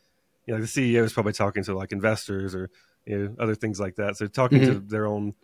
You 0.46 0.54
know, 0.54 0.60
the 0.60 0.66
CEO 0.66 1.04
is 1.04 1.12
probably 1.12 1.32
talking 1.32 1.62
to 1.64 1.74
like 1.74 1.92
investors 1.92 2.54
or 2.54 2.70
you 3.06 3.18
know 3.18 3.36
other 3.38 3.54
things 3.54 3.78
like 3.78 3.96
that. 3.96 4.16
So 4.16 4.26
talking 4.26 4.60
to 4.60 4.74
mm-hmm. 4.74 4.88
their 4.88 5.06
own 5.06 5.34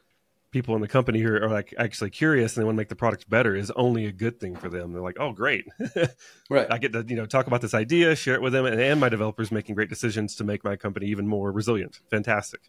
people 0.51 0.75
in 0.75 0.81
the 0.81 0.89
company 0.89 1.21
who 1.21 1.35
are 1.35 1.49
like 1.49 1.75
actually 1.77 2.11
curious 2.11 2.57
and 2.57 2.63
they 2.63 2.65
want 2.65 2.77
to 2.77 2.79
make 2.79 2.89
the 2.89 2.97
product 2.97 3.29
better 3.29 3.55
is 3.55 3.71
only 3.73 4.07
a 4.07 4.13
good 4.13 4.41
thing 4.41 4.57
for 4.57 4.69
them. 4.69 4.93
They're 4.93 5.03
like, 5.03 5.19
oh, 5.21 5.33
great. 5.33 5.67
Right. 6.49 6.69
I 6.71 6.79
get 6.79 6.93
to, 6.93 7.05
you 7.09 7.17
know, 7.17 7.27
talk 7.27 7.49
about 7.49 7.61
this 7.61 7.75
idea, 7.75 8.15
share 8.15 8.37
it 8.37 8.41
with 8.41 8.53
them, 8.53 8.67
and, 8.67 8.81
and 8.81 9.01
my 9.01 9.09
developers 9.09 9.51
making 9.51 9.75
great 9.75 9.89
decisions 9.89 10.37
to 10.37 10.45
make 10.45 10.63
my 10.63 10.77
company 10.77 11.07
even 11.07 11.27
more 11.27 11.51
resilient. 11.51 11.99
Fantastic. 12.09 12.61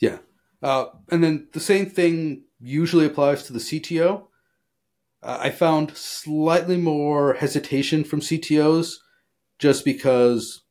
Yeah. 0.00 0.18
Uh, 0.60 0.86
and 1.08 1.22
then 1.22 1.46
the 1.52 1.60
same 1.60 1.86
thing 1.86 2.42
usually 2.60 3.06
applies 3.06 3.44
to 3.44 3.52
the 3.52 3.60
CTO. 3.60 4.24
Uh, 5.22 5.38
I 5.40 5.50
found 5.50 5.96
slightly 5.96 6.76
more 6.76 7.34
hesitation 7.34 8.02
from 8.02 8.20
CTOs 8.20 8.94
just 9.60 9.84
because 9.84 10.62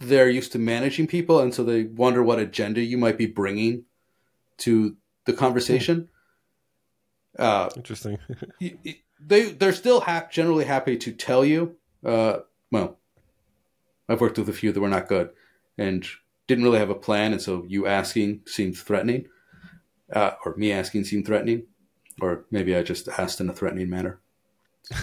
they're 0.00 0.28
used 0.28 0.52
to 0.52 0.58
managing 0.58 1.06
people, 1.06 1.40
and 1.40 1.54
so 1.54 1.64
they 1.64 1.84
wonder 1.84 2.22
what 2.22 2.38
agenda 2.38 2.82
you 2.82 2.98
might 2.98 3.16
be 3.16 3.26
bringing 3.26 3.84
to 4.60 4.96
the 5.24 5.32
conversation. 5.32 6.08
Uh, 7.38 7.68
Interesting. 7.76 8.18
they 8.60 9.50
they're 9.50 9.72
still 9.72 10.00
hap- 10.00 10.32
generally 10.32 10.64
happy 10.64 10.96
to 10.96 11.12
tell 11.12 11.44
you. 11.44 11.76
Uh, 12.04 12.38
well, 12.72 12.98
I've 14.08 14.20
worked 14.20 14.38
with 14.38 14.48
a 14.48 14.54
few 14.54 14.72
that 14.72 14.80
were 14.80 14.88
not 14.88 15.08
good 15.08 15.30
and 15.78 16.06
didn't 16.46 16.64
really 16.64 16.78
have 16.78 16.90
a 16.90 16.94
plan, 16.94 17.32
and 17.32 17.40
so 17.40 17.64
you 17.68 17.86
asking 17.86 18.42
seemed 18.46 18.76
threatening, 18.76 19.26
uh, 20.12 20.32
or 20.44 20.56
me 20.56 20.72
asking 20.72 21.04
seemed 21.04 21.26
threatening, 21.26 21.64
or 22.20 22.44
maybe 22.50 22.74
I 22.74 22.82
just 22.82 23.08
asked 23.08 23.40
in 23.40 23.48
a 23.48 23.54
threatening 23.54 23.88
manner. 23.88 24.20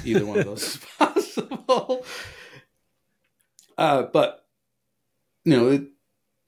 Either 0.03 0.25
one 0.25 0.39
of 0.39 0.45
those 0.45 0.63
is 0.63 0.77
possible. 0.99 2.05
Uh, 3.77 4.03
but 4.03 4.45
you 5.45 5.55
know, 5.55 5.69
it, 5.69 5.83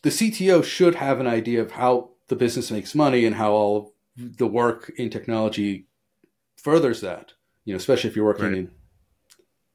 the 0.03 0.09
CTO 0.09 0.63
should 0.63 0.95
have 0.95 1.19
an 1.19 1.27
idea 1.27 1.61
of 1.61 1.71
how 1.71 2.09
the 2.29 2.35
business 2.35 2.71
makes 2.71 2.95
money 2.95 3.25
and 3.25 3.35
how 3.35 3.51
all 3.51 3.93
the 4.15 4.47
work 4.47 4.91
in 4.97 5.09
technology 5.09 5.87
furthers 6.55 7.01
that. 7.01 7.33
You 7.65 7.73
know, 7.73 7.77
especially 7.77 8.09
if 8.09 8.15
you're 8.15 8.25
working 8.25 8.45
Right. 8.45 8.57
in 8.57 8.71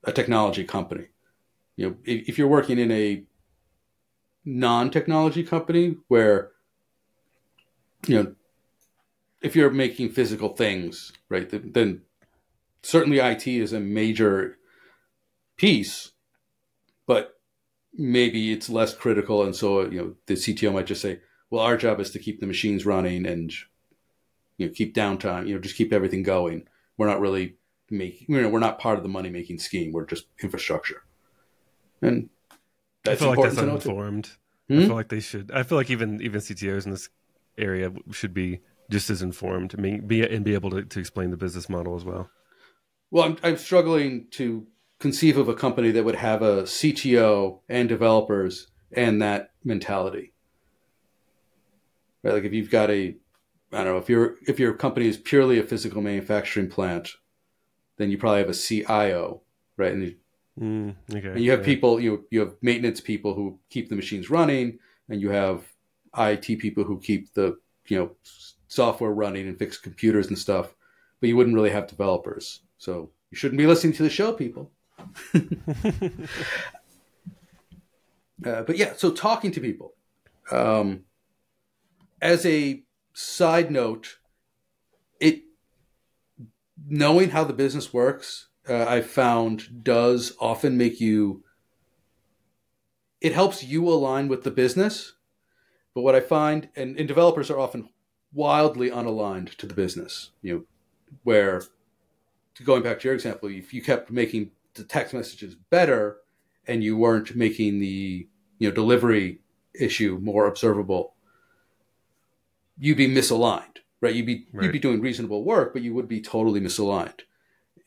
a 0.05 0.13
technology 0.13 0.65
company. 0.65 1.07
You 1.77 1.91
know, 1.91 1.97
if, 2.05 2.29
if 2.31 2.39
you're 2.39 2.49
working 2.49 2.79
in 2.79 2.91
a 2.91 3.25
non-technology 4.45 5.43
company 5.43 5.97
where 6.09 6.51
you 8.07 8.23
know 8.23 8.35
if 9.41 9.57
you're 9.57 9.71
making 9.71 10.11
physical 10.11 10.51
things 10.51 11.13
right 11.31 11.49
then, 11.49 11.73
then 11.73 12.03
certainly 12.83 13.21
IT 13.21 13.47
is 13.47 13.73
a 13.73 13.81
major 13.81 14.59
piece 15.57 16.13
but 17.07 17.41
maybe 17.95 18.53
it's 18.53 18.69
less 18.69 18.95
critical 18.95 19.43
and 19.43 19.57
so 19.57 19.87
you 19.87 19.99
know 19.99 20.15
the 20.27 20.35
CTO 20.35 20.75
might 20.75 20.87
just 20.87 21.01
say 21.01 21.21
well 21.55 21.65
our 21.65 21.77
job 21.77 22.01
is 22.01 22.11
to 22.11 22.19
keep 22.19 22.41
the 22.41 22.47
machines 22.47 22.85
running 22.85 23.27
and 23.27 23.53
you 24.59 24.67
know 24.67 24.73
keep 24.73 24.95
downtime 24.95 25.47
you 25.47 25.55
know 25.55 25.61
just 25.61 25.77
keep 25.77 25.93
everything 25.93 26.23
going 26.23 26.67
we're 26.97 27.09
not 27.09 27.21
really 27.21 27.57
making 27.91 28.27
you 28.29 28.41
know 28.41 28.49
we're 28.49 28.59
not 28.59 28.79
part 28.79 28.97
of 28.97 29.03
the 29.03 29.09
money 29.09 29.31
making 29.31 29.59
scheme 29.59 29.93
we're 29.93 30.07
just 30.07 30.27
infrastructure 30.43 31.03
and 32.03 32.29
I 33.07 33.11
that's 33.11 33.21
feel 33.21 33.29
like 33.29 33.39
important 33.39 33.57
that's 33.57 33.61
to 33.61 33.67
know 33.67 33.73
uninformed. 33.73 34.31
Hmm? 34.69 34.79
I 34.79 34.87
feel 34.87 34.95
like 34.95 35.09
they 35.09 35.21
should. 35.21 35.51
I 35.53 35.63
feel 35.63 35.77
like 35.77 35.91
even 35.91 36.21
even 36.23 36.41
CTOs 36.41 36.85
in 36.87 36.91
this 36.91 37.09
area 37.59 37.93
should 38.13 38.35
be 38.35 38.61
just 38.91 39.11
as 39.11 39.23
informed. 39.23 39.75
I 39.77 39.81
mean, 39.81 40.07
be 40.07 40.23
and 40.23 40.45
be 40.45 40.55
able 40.55 40.71
to, 40.71 40.85
to 40.85 41.01
explain 41.01 41.31
the 41.31 41.37
business 41.37 41.69
model 41.69 41.97
as 41.97 42.05
well. 42.05 42.31
Well, 43.11 43.25
I'm, 43.25 43.39
I'm 43.43 43.57
struggling 43.57 44.27
to 44.33 44.67
conceive 44.99 45.37
of 45.37 45.49
a 45.49 45.55
company 45.55 45.91
that 45.93 46.05
would 46.05 46.17
have 46.17 46.43
a 46.43 46.63
CTO 46.63 47.61
and 47.69 47.89
developers 47.89 48.69
and 48.93 49.21
that 49.23 49.51
mentality. 49.63 50.33
Right? 52.25 52.35
Like 52.35 52.45
if 52.45 52.53
you've 52.53 52.71
got 52.71 52.91
a, 52.91 53.15
I 53.73 53.85
don't 53.85 53.85
know, 53.85 53.99
if 53.99 54.09
your 54.09 54.37
if 54.49 54.59
your 54.59 54.75
company 54.75 55.07
is 55.07 55.19
purely 55.19 55.61
a 55.61 55.63
physical 55.63 56.03
manufacturing 56.03 56.69
plant, 56.69 57.11
then 57.99 58.11
you 58.11 58.19
probably 58.19 58.41
have 58.41 58.49
a 58.49 58.55
CIO, 58.55 59.43
right? 59.77 59.93
And 59.93 60.03
you, 60.03 60.15
Mm, 60.61 60.95
okay. 61.13 61.29
and 61.31 61.41
you 61.41 61.51
have 61.51 61.61
yeah. 61.61 61.67
people, 61.67 61.99
you 61.99 62.27
you 62.31 62.39
have 62.41 62.55
maintenance 62.63 63.01
people 63.01 63.35
who 63.35 63.59
keep 63.71 63.89
the 63.89 63.97
machines 63.97 64.31
running, 64.31 64.79
and 65.09 65.21
you 65.21 65.31
have 65.31 65.65
IT 66.17 66.61
people 66.61 66.85
who 66.85 67.01
keep 67.01 67.35
the 67.35 67.59
you 67.89 67.99
know 67.99 68.13
software 68.69 69.11
running 69.11 69.49
and 69.49 69.59
fix 69.59 69.79
computers 69.79 70.29
and 70.29 70.39
stuff. 70.39 70.73
But 71.21 71.29
you 71.29 71.37
wouldn't 71.37 71.57
really 71.57 71.71
have 71.71 71.89
developers, 71.89 72.61
so 72.79 73.11
you 73.33 73.37
shouldn't 73.37 73.59
be 73.59 73.67
listening 73.67 73.95
to 73.95 74.05
the 74.05 74.11
show, 74.11 74.33
people. 74.33 74.71
uh, 75.35 75.43
but 78.63 78.77
yeah, 78.77 78.93
so 78.97 79.11
talking 79.11 79.51
to 79.51 79.61
people. 79.61 79.95
Um, 80.53 81.01
as 82.25 82.47
a 82.47 82.83
side 83.13 83.71
note, 83.71 84.17
it 85.21 85.43
knowing 86.89 87.31
how 87.31 87.45
the 87.45 87.53
business 87.53 87.93
works, 87.93 88.49
uh, 88.69 88.87
I 88.89 89.03
found 89.03 89.85
does 89.85 90.33
often 90.41 90.77
make 90.79 91.01
you. 91.01 91.45
It 93.21 93.35
helps 93.35 93.63
you 93.63 93.89
align 93.89 94.29
with 94.29 94.43
the 94.43 94.51
business, 94.51 95.13
but 95.95 96.01
what 96.01 96.15
I 96.15 96.21
find, 96.21 96.69
and, 96.75 96.99
and 96.99 97.07
developers 97.07 97.51
are 97.51 97.59
often 97.59 97.91
wildly 98.33 98.91
unaligned 98.91 99.57
to 99.57 99.67
the 99.67 99.75
business. 99.75 100.31
You 100.41 100.55
know, 100.55 100.65
where 101.23 101.63
going 102.65 102.83
back 102.83 103.01
to 103.01 103.09
your 103.09 103.15
example, 103.15 103.51
if 103.51 103.75
you 103.75 103.83
kept 103.83 104.11
making 104.11 104.51
the 104.75 104.85
text 104.85 105.13
messages 105.13 105.55
better 105.71 106.19
and 106.67 106.83
you 106.83 106.97
weren't 106.97 107.37
making 107.37 107.81
the 107.81 108.27
you 108.59 108.69
know 108.69 108.75
delivery 108.75 109.41
issue 109.75 110.19
more 110.23 110.47
observable, 110.47 111.14
you'd 112.79 112.97
be 112.97 113.09
misaligned, 113.09 113.79
right? 114.01 114.15
You'd 114.15 114.27
be 114.27 114.47
right. 114.53 114.65
you'd 114.65 114.73
be 114.73 114.79
doing 114.79 115.01
reasonable 115.01 115.45
work, 115.45 115.73
but 115.73 115.83
you 115.83 115.95
would 115.95 116.09
be 116.09 116.21
totally 116.21 116.61
misaligned. 116.61 117.21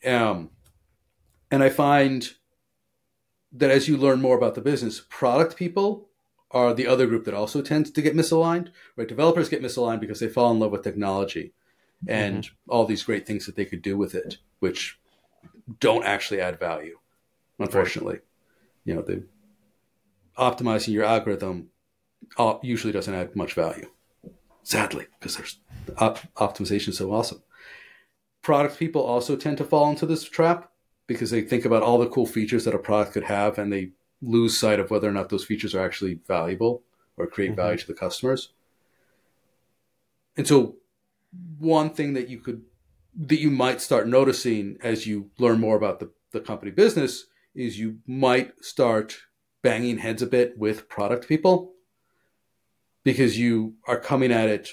Um, 0.04 0.50
and 1.50 1.62
I 1.62 1.68
find 1.68 2.28
that 3.52 3.70
as 3.70 3.88
you 3.88 3.96
learn 3.96 4.20
more 4.20 4.36
about 4.36 4.54
the 4.54 4.60
business, 4.60 5.00
product 5.08 5.56
people 5.56 6.08
are 6.50 6.72
the 6.72 6.86
other 6.86 7.06
group 7.06 7.24
that 7.24 7.34
also 7.34 7.60
tends 7.60 7.90
to 7.90 8.02
get 8.02 8.16
misaligned. 8.16 8.70
Right? 8.96 9.08
Developers 9.08 9.48
get 9.48 9.62
misaligned 9.62 10.00
because 10.00 10.20
they 10.20 10.28
fall 10.28 10.50
in 10.52 10.60
love 10.60 10.72
with 10.72 10.84
technology 10.84 11.52
and 12.06 12.44
mm-hmm. 12.44 12.70
all 12.70 12.84
these 12.84 13.02
great 13.02 13.26
things 13.26 13.46
that 13.46 13.56
they 13.56 13.64
could 13.64 13.82
do 13.82 13.96
with 13.96 14.14
it, 14.14 14.38
which 14.60 14.98
don't 15.80 16.04
actually 16.04 16.40
add 16.40 16.58
value, 16.58 16.98
unfortunately. 17.58 18.14
Right. 18.14 18.22
You 18.84 18.94
know, 18.94 19.02
the 19.02 19.24
optimizing 20.38 20.92
your 20.92 21.04
algorithm 21.04 21.70
uh, 22.38 22.54
usually 22.62 22.92
doesn't 22.92 23.14
add 23.14 23.36
much 23.36 23.54
value, 23.54 23.90
sadly, 24.68 25.06
because 25.18 25.36
there's 25.36 25.60
op- 25.96 26.34
optimization 26.34 26.92
so 26.92 27.10
awesome. 27.10 27.42
Product 28.42 28.78
people 28.78 29.02
also 29.02 29.34
tend 29.34 29.56
to 29.56 29.64
fall 29.64 29.88
into 29.88 30.04
this 30.04 30.24
trap 30.24 30.70
because 31.06 31.30
they 31.30 31.40
think 31.40 31.64
about 31.64 31.82
all 31.82 31.96
the 31.96 32.06
cool 32.06 32.26
features 32.26 32.66
that 32.66 32.74
a 32.74 32.78
product 32.78 33.14
could 33.14 33.24
have 33.24 33.56
and 33.56 33.72
they 33.72 33.92
lose 34.20 34.58
sight 34.58 34.78
of 34.78 34.90
whether 34.90 35.08
or 35.08 35.12
not 35.12 35.30
those 35.30 35.46
features 35.46 35.74
are 35.74 35.82
actually 35.82 36.20
valuable 36.26 36.82
or 37.16 37.26
create 37.26 37.52
mm-hmm. 37.52 37.62
value 37.62 37.78
to 37.78 37.86
the 37.86 37.94
customers. 37.94 38.50
And 40.36 40.46
so 40.46 40.76
one 41.58 41.88
thing 41.88 42.12
that 42.12 42.28
you 42.28 42.38
could 42.38 42.62
that 43.16 43.40
you 43.40 43.50
might 43.50 43.80
start 43.80 44.06
noticing 44.06 44.76
as 44.82 45.06
you 45.06 45.30
learn 45.38 45.58
more 45.58 45.76
about 45.76 45.98
the, 45.98 46.10
the 46.32 46.40
company 46.40 46.70
business 46.70 47.24
is 47.54 47.78
you 47.78 47.98
might 48.06 48.62
start 48.62 49.16
banging 49.62 49.98
heads 49.98 50.20
a 50.20 50.26
bit 50.26 50.58
with 50.58 50.90
product 50.90 51.26
people 51.26 51.72
because 53.08 53.38
you 53.38 53.72
are 53.86 53.98
coming 53.98 54.30
at 54.30 54.50
it 54.50 54.68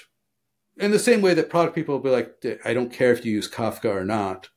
in 0.76 0.90
the 0.90 0.98
same 0.98 1.22
way 1.22 1.32
that 1.32 1.48
product 1.48 1.74
people 1.74 1.94
will 1.94 2.02
be 2.02 2.10
like, 2.10 2.44
I 2.66 2.74
don't 2.74 2.92
care 2.92 3.10
if 3.10 3.24
you 3.24 3.32
use 3.32 3.50
Kafka 3.50 3.86
or 3.86 4.04
not. 4.04 4.50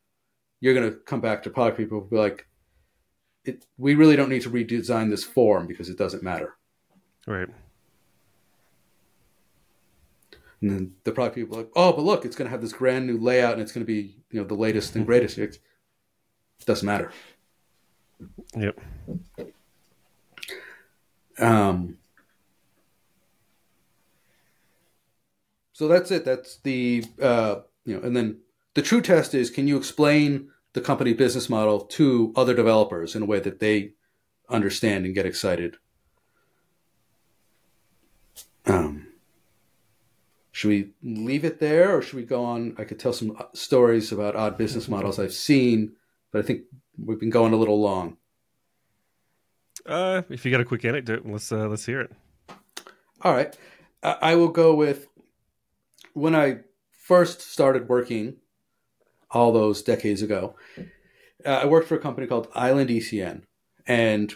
You're 0.60 0.74
going 0.74 0.92
to 0.92 0.98
come 0.98 1.22
back 1.22 1.44
to 1.44 1.50
product 1.50 1.78
people 1.78 2.02
will 2.02 2.08
be 2.08 2.18
like, 2.18 2.46
it, 3.46 3.66
we 3.78 3.96
really 3.96 4.18
don't 4.18 4.28
need 4.28 4.42
to 4.42 4.50
redesign 4.50 5.10
this 5.10 5.24
form 5.24 5.66
because 5.66 5.88
it 5.88 5.98
doesn't 5.98 6.22
matter. 6.22 6.58
Right. 7.26 7.48
And 10.60 10.70
then 10.70 10.92
the 11.06 11.14
product 11.14 11.36
people 11.36 11.56
are 11.56 11.62
like, 11.62 11.72
oh, 11.78 11.94
but 11.94 12.04
look, 12.04 12.26
it's 12.26 12.36
going 12.36 12.48
to 12.48 12.52
have 12.52 12.62
this 12.62 12.74
grand 12.74 13.08
new 13.08 13.18
layout 13.18 13.54
and 13.54 13.62
it's 13.62 13.72
going 13.72 13.86
to 13.86 13.88
be, 13.88 14.18
you 14.30 14.42
know, 14.42 14.46
the 14.46 14.56
latest 14.56 14.94
and 14.98 15.06
greatest. 15.06 15.38
It 15.38 15.58
doesn't 16.66 16.86
matter. 16.86 17.14
Yep. 18.58 18.78
Um, 21.38 21.96
so 25.80 25.88
that's 25.88 26.12
it. 26.12 26.26
That's 26.26 26.58
the, 26.58 27.06
uh, 27.22 27.62
you 27.86 27.96
know, 27.96 28.02
and 28.06 28.14
then 28.14 28.40
the 28.74 28.82
true 28.82 29.00
test 29.00 29.34
is 29.34 29.50
can 29.50 29.66
you 29.66 29.78
explain 29.78 30.50
the 30.74 30.82
company 30.82 31.14
business 31.14 31.50
model 31.50 31.80
to 31.80 32.34
other 32.36 32.54
developers 32.54 33.16
in 33.16 33.24
a 33.24 33.26
way 33.26 33.40
that 33.40 33.62
they 33.62 33.94
understand 34.50 35.06
and 35.06 35.16
get 35.16 35.26
excited? 35.26 35.78
Um, 38.66 39.08
should 40.52 40.68
we 40.68 40.90
leave 41.02 41.46
it 41.46 41.62
there 41.62 41.96
or 41.96 42.02
should 42.02 42.18
we 42.18 42.24
go 42.24 42.44
on? 42.44 42.76
I 42.78 42.84
could 42.84 43.00
tell 43.00 43.14
some 43.14 43.42
stories 43.54 44.12
about 44.12 44.36
odd 44.36 44.58
business 44.58 44.90
models 44.90 45.18
I've 45.18 45.32
seen, 45.32 45.94
but 46.34 46.40
I 46.40 46.42
think 46.42 46.64
we've 47.02 47.22
been 47.22 47.30
going 47.30 47.54
a 47.54 47.58
little 47.58 47.80
long. 47.80 48.18
Uh, 49.86 50.24
if 50.30 50.44
you 50.44 50.52
got 50.52 50.60
a 50.60 50.66
quick 50.66 50.84
anecdote, 50.84 51.26
let's 51.26 51.54
uh, 51.54 51.70
let's 51.70 51.86
hear 51.86 52.02
it. 52.02 52.12
All 53.22 53.34
right, 53.34 53.58
I 54.04 54.36
will 54.36 54.50
go 54.50 54.74
with 54.76 55.08
when 56.14 56.36
I 56.36 56.60
first 56.92 57.42
started 57.42 57.90
working 57.90 58.36
all 59.32 59.52
those 59.52 59.82
decades 59.82 60.22
ago. 60.22 60.56
Uh, 61.46 61.50
I 61.50 61.66
worked 61.66 61.88
for 61.88 61.96
a 61.96 62.00
company 62.00 62.28
called 62.28 62.48
Island 62.54 62.90
ECN, 62.90 63.44
and 63.88 64.34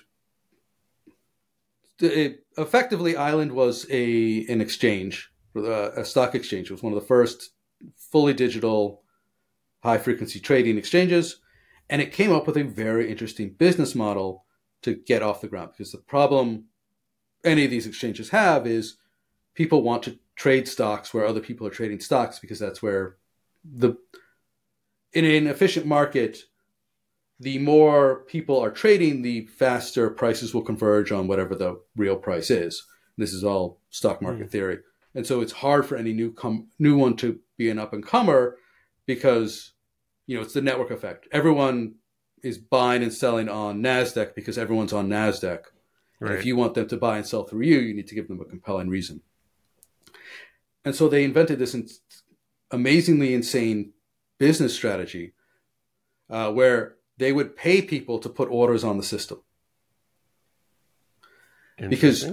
it, 2.00 2.46
effectively, 2.58 3.16
Island 3.16 3.52
was 3.52 3.86
a 3.90 4.46
an 4.48 4.62
exchange, 4.62 5.32
uh, 5.56 5.92
a 5.92 6.06
stock 6.06 6.36
exchange. 6.36 6.70
It 6.70 6.74
was 6.74 6.84
one 6.84 6.94
of 6.94 7.00
the 7.00 7.08
first 7.08 7.52
fully 7.98 8.34
digital, 8.34 9.04
high 9.82 9.98
frequency 9.98 10.40
trading 10.40 10.78
exchanges, 10.78 11.42
and 11.90 12.02
it 12.02 12.14
came 12.14 12.32
up 12.32 12.48
with 12.48 12.58
a 12.58 12.64
very 12.64 13.10
interesting 13.12 13.54
business 13.54 13.96
model 13.96 14.46
to 14.84 14.96
get 14.96 15.22
off 15.22 15.42
the 15.42 15.48
ground. 15.48 15.72
Because 15.72 15.92
the 15.92 15.98
problem 15.98 16.66
any 17.44 17.66
of 17.66 17.72
these 17.72 17.88
exchanges 17.88 18.30
have 18.30 18.66
is 18.66 18.98
people 19.54 19.82
want 19.82 20.04
to 20.04 20.18
trade 20.36 20.68
stocks 20.68 21.14
where 21.14 21.26
other 21.26 21.40
people 21.40 21.68
are 21.68 21.72
trading 21.72 22.00
stocks 22.00 22.40
because 22.40 22.60
that's 22.60 22.82
where 22.82 23.18
the 23.64 23.96
in 25.14 25.26
an 25.26 25.48
efficient 25.48 25.86
market 25.86 26.40
the 27.40 27.60
more 27.60 28.24
people 28.26 28.60
are 28.60 28.72
trading 28.72 29.22
the 29.22 29.46
faster 29.48 30.10
prices 30.10 30.54
will 30.54 30.62
converge 30.62 31.12
on 31.12 31.28
whatever 31.28 31.56
the 31.56 31.80
real 31.96 32.16
price 32.16 32.50
is 32.50 32.84
this 33.18 33.34
is 33.34 33.44
all 33.44 33.80
stock 33.90 34.22
market 34.22 34.48
mm. 34.48 34.52
theory 34.52 34.80
and 35.16 35.26
so 35.26 35.42
it's 35.42 35.52
hard 35.52 35.86
for 35.86 35.96
any 35.96 36.14
new 36.14 36.32
com- 36.32 36.68
new 36.80 36.98
one 36.98 37.16
to 37.16 37.40
be 37.58 37.70
an 37.70 37.80
up 37.80 37.94
and 37.94 38.06
comer 38.06 38.58
because 39.06 39.74
you 40.26 40.36
know 40.36 40.42
it's 40.42 40.54
the 40.54 40.62
network 40.62 40.92
effect 40.92 41.28
everyone 41.32 41.94
is 42.44 42.58
buying 42.58 43.02
and 43.02 43.14
selling 43.14 43.50
on 43.50 43.82
Nasdaq 43.82 44.36
because 44.36 44.58
everyone's 44.58 44.94
on 44.94 45.08
Nasdaq. 45.08 45.64
Right. 46.20 46.32
And 46.32 46.40
if 46.40 46.46
you 46.46 46.56
want 46.56 46.76
them 46.76 46.88
to 46.90 46.98
buy 46.98 47.18
and 47.18 47.26
sell 47.26 47.46
through 47.46 47.64
you, 47.64 47.80
you 47.80 47.94
need 47.94 48.08
to 48.08 48.16
give 48.16 48.28
them 48.28 48.42
a 48.42 48.46
compelling 48.46 48.90
reason. 48.90 49.22
And 50.86 50.96
so 50.96 51.08
they 51.08 51.24
invented 51.24 51.60
this 51.60 51.76
amazingly 52.72 53.34
insane 53.34 53.94
business 54.38 54.74
strategy 54.74 55.34
uh, 56.30 56.52
where 56.52 56.96
they 57.18 57.32
would 57.32 57.56
pay 57.56 57.82
people 57.82 58.20
to 58.20 58.30
put 58.30 58.50
orders 58.50 58.84
on 58.84 58.98
the 58.98 59.04
system. 59.04 59.42
Because, 61.78 62.32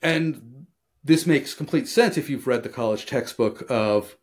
and 0.00 0.66
this 1.04 1.26
makes 1.26 1.54
complete 1.54 1.88
sense 1.88 2.16
if 2.16 2.30
you've 2.30 2.46
read 2.46 2.62
the 2.62 2.68
college 2.68 3.06
textbook 3.06 3.64
of 3.68 4.16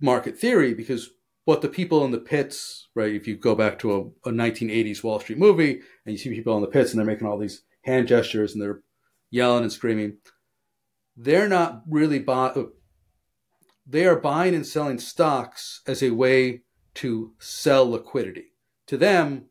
market 0.00 0.38
theory, 0.38 0.74
because 0.74 1.10
what 1.44 1.62
the 1.62 1.68
people 1.68 2.04
in 2.04 2.10
the 2.10 2.18
pits, 2.18 2.88
right? 2.94 3.14
If 3.14 3.26
you 3.26 3.36
go 3.36 3.54
back 3.54 3.78
to 3.80 3.94
a, 4.24 4.28
a 4.28 4.32
1980s 4.32 5.02
Wall 5.02 5.20
Street 5.20 5.38
movie 5.38 5.80
and 6.04 6.12
you 6.12 6.18
see 6.18 6.30
people 6.30 6.56
in 6.56 6.62
the 6.62 6.68
pits 6.68 6.90
and 6.90 6.98
they're 6.98 7.06
making 7.06 7.26
all 7.26 7.38
these 7.38 7.62
hand 7.82 8.08
gestures 8.08 8.52
and 8.52 8.62
they're 8.62 8.80
yelling 9.30 9.62
and 9.62 9.72
screaming, 9.72 10.18
they're 11.16 11.48
not 11.48 11.82
really 11.88 12.18
buying. 12.18 12.70
They 13.86 14.06
are 14.06 14.18
buying 14.18 14.54
and 14.54 14.66
selling 14.66 14.98
stocks 14.98 15.80
as 15.86 16.02
a 16.02 16.10
way 16.10 16.62
to 16.94 17.32
sell 17.38 17.88
liquidity. 17.88 18.52
To 18.88 18.96
them, 18.96 19.46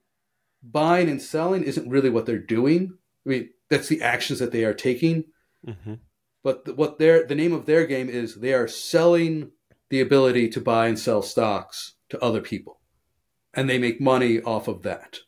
buying 0.61 1.09
and 1.09 1.21
selling 1.21 1.63
isn't 1.63 1.89
really 1.89 2.09
what 2.09 2.25
they're 2.25 2.37
doing. 2.37 2.97
I 3.25 3.29
mean, 3.29 3.49
that's 3.69 3.87
the 3.87 4.01
actions 4.01 4.39
that 4.39 4.51
they 4.51 4.63
are 4.63 4.73
taking. 4.73 5.25
Mm-hmm. 5.65 5.95
But 6.43 6.77
what 6.77 6.99
their 6.99 7.25
the 7.25 7.35
name 7.35 7.53
of 7.53 7.65
their 7.65 7.87
game 7.87 8.09
is 8.09 8.35
they 8.35 8.53
are 8.53 8.67
selling 8.67 9.51
the 9.89 10.01
ability 10.01 10.49
to 10.49 10.61
buy 10.61 10.87
and 10.87 10.99
sell 10.99 11.21
stocks 11.21 11.95
to 12.09 12.23
other 12.23 12.41
people. 12.41 12.81
And 13.53 13.69
they 13.69 13.79
make 13.79 14.01
money 14.01 14.41
off 14.41 14.67
of 14.67 14.83
that. 14.83 15.19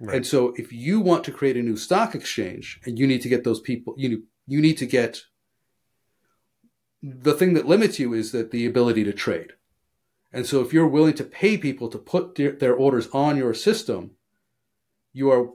Right. 0.00 0.16
And 0.16 0.26
so 0.26 0.54
if 0.56 0.72
you 0.72 1.00
want 1.00 1.24
to 1.24 1.32
create 1.32 1.56
a 1.56 1.62
new 1.62 1.76
stock 1.76 2.14
exchange 2.14 2.80
and 2.86 2.98
you 2.98 3.06
need 3.06 3.20
to 3.22 3.28
get 3.28 3.44
those 3.44 3.60
people, 3.60 3.94
you, 3.98 4.24
you 4.46 4.60
need 4.62 4.78
to 4.78 4.86
get 4.86 5.20
the 7.02 7.34
thing 7.34 7.54
that 7.54 7.66
limits 7.66 7.98
you 7.98 8.12
is 8.12 8.32
that 8.32 8.50
the 8.50 8.66
ability 8.66 9.04
to 9.04 9.12
trade. 9.12 9.52
And 10.32 10.46
so 10.46 10.60
if 10.60 10.72
you're 10.72 10.86
willing 10.86 11.14
to 11.14 11.24
pay 11.24 11.56
people 11.56 11.88
to 11.88 11.98
put 11.98 12.34
their, 12.36 12.52
their 12.52 12.74
orders 12.74 13.08
on 13.12 13.36
your 13.36 13.54
system, 13.54 14.12
you 15.12 15.30
are 15.30 15.50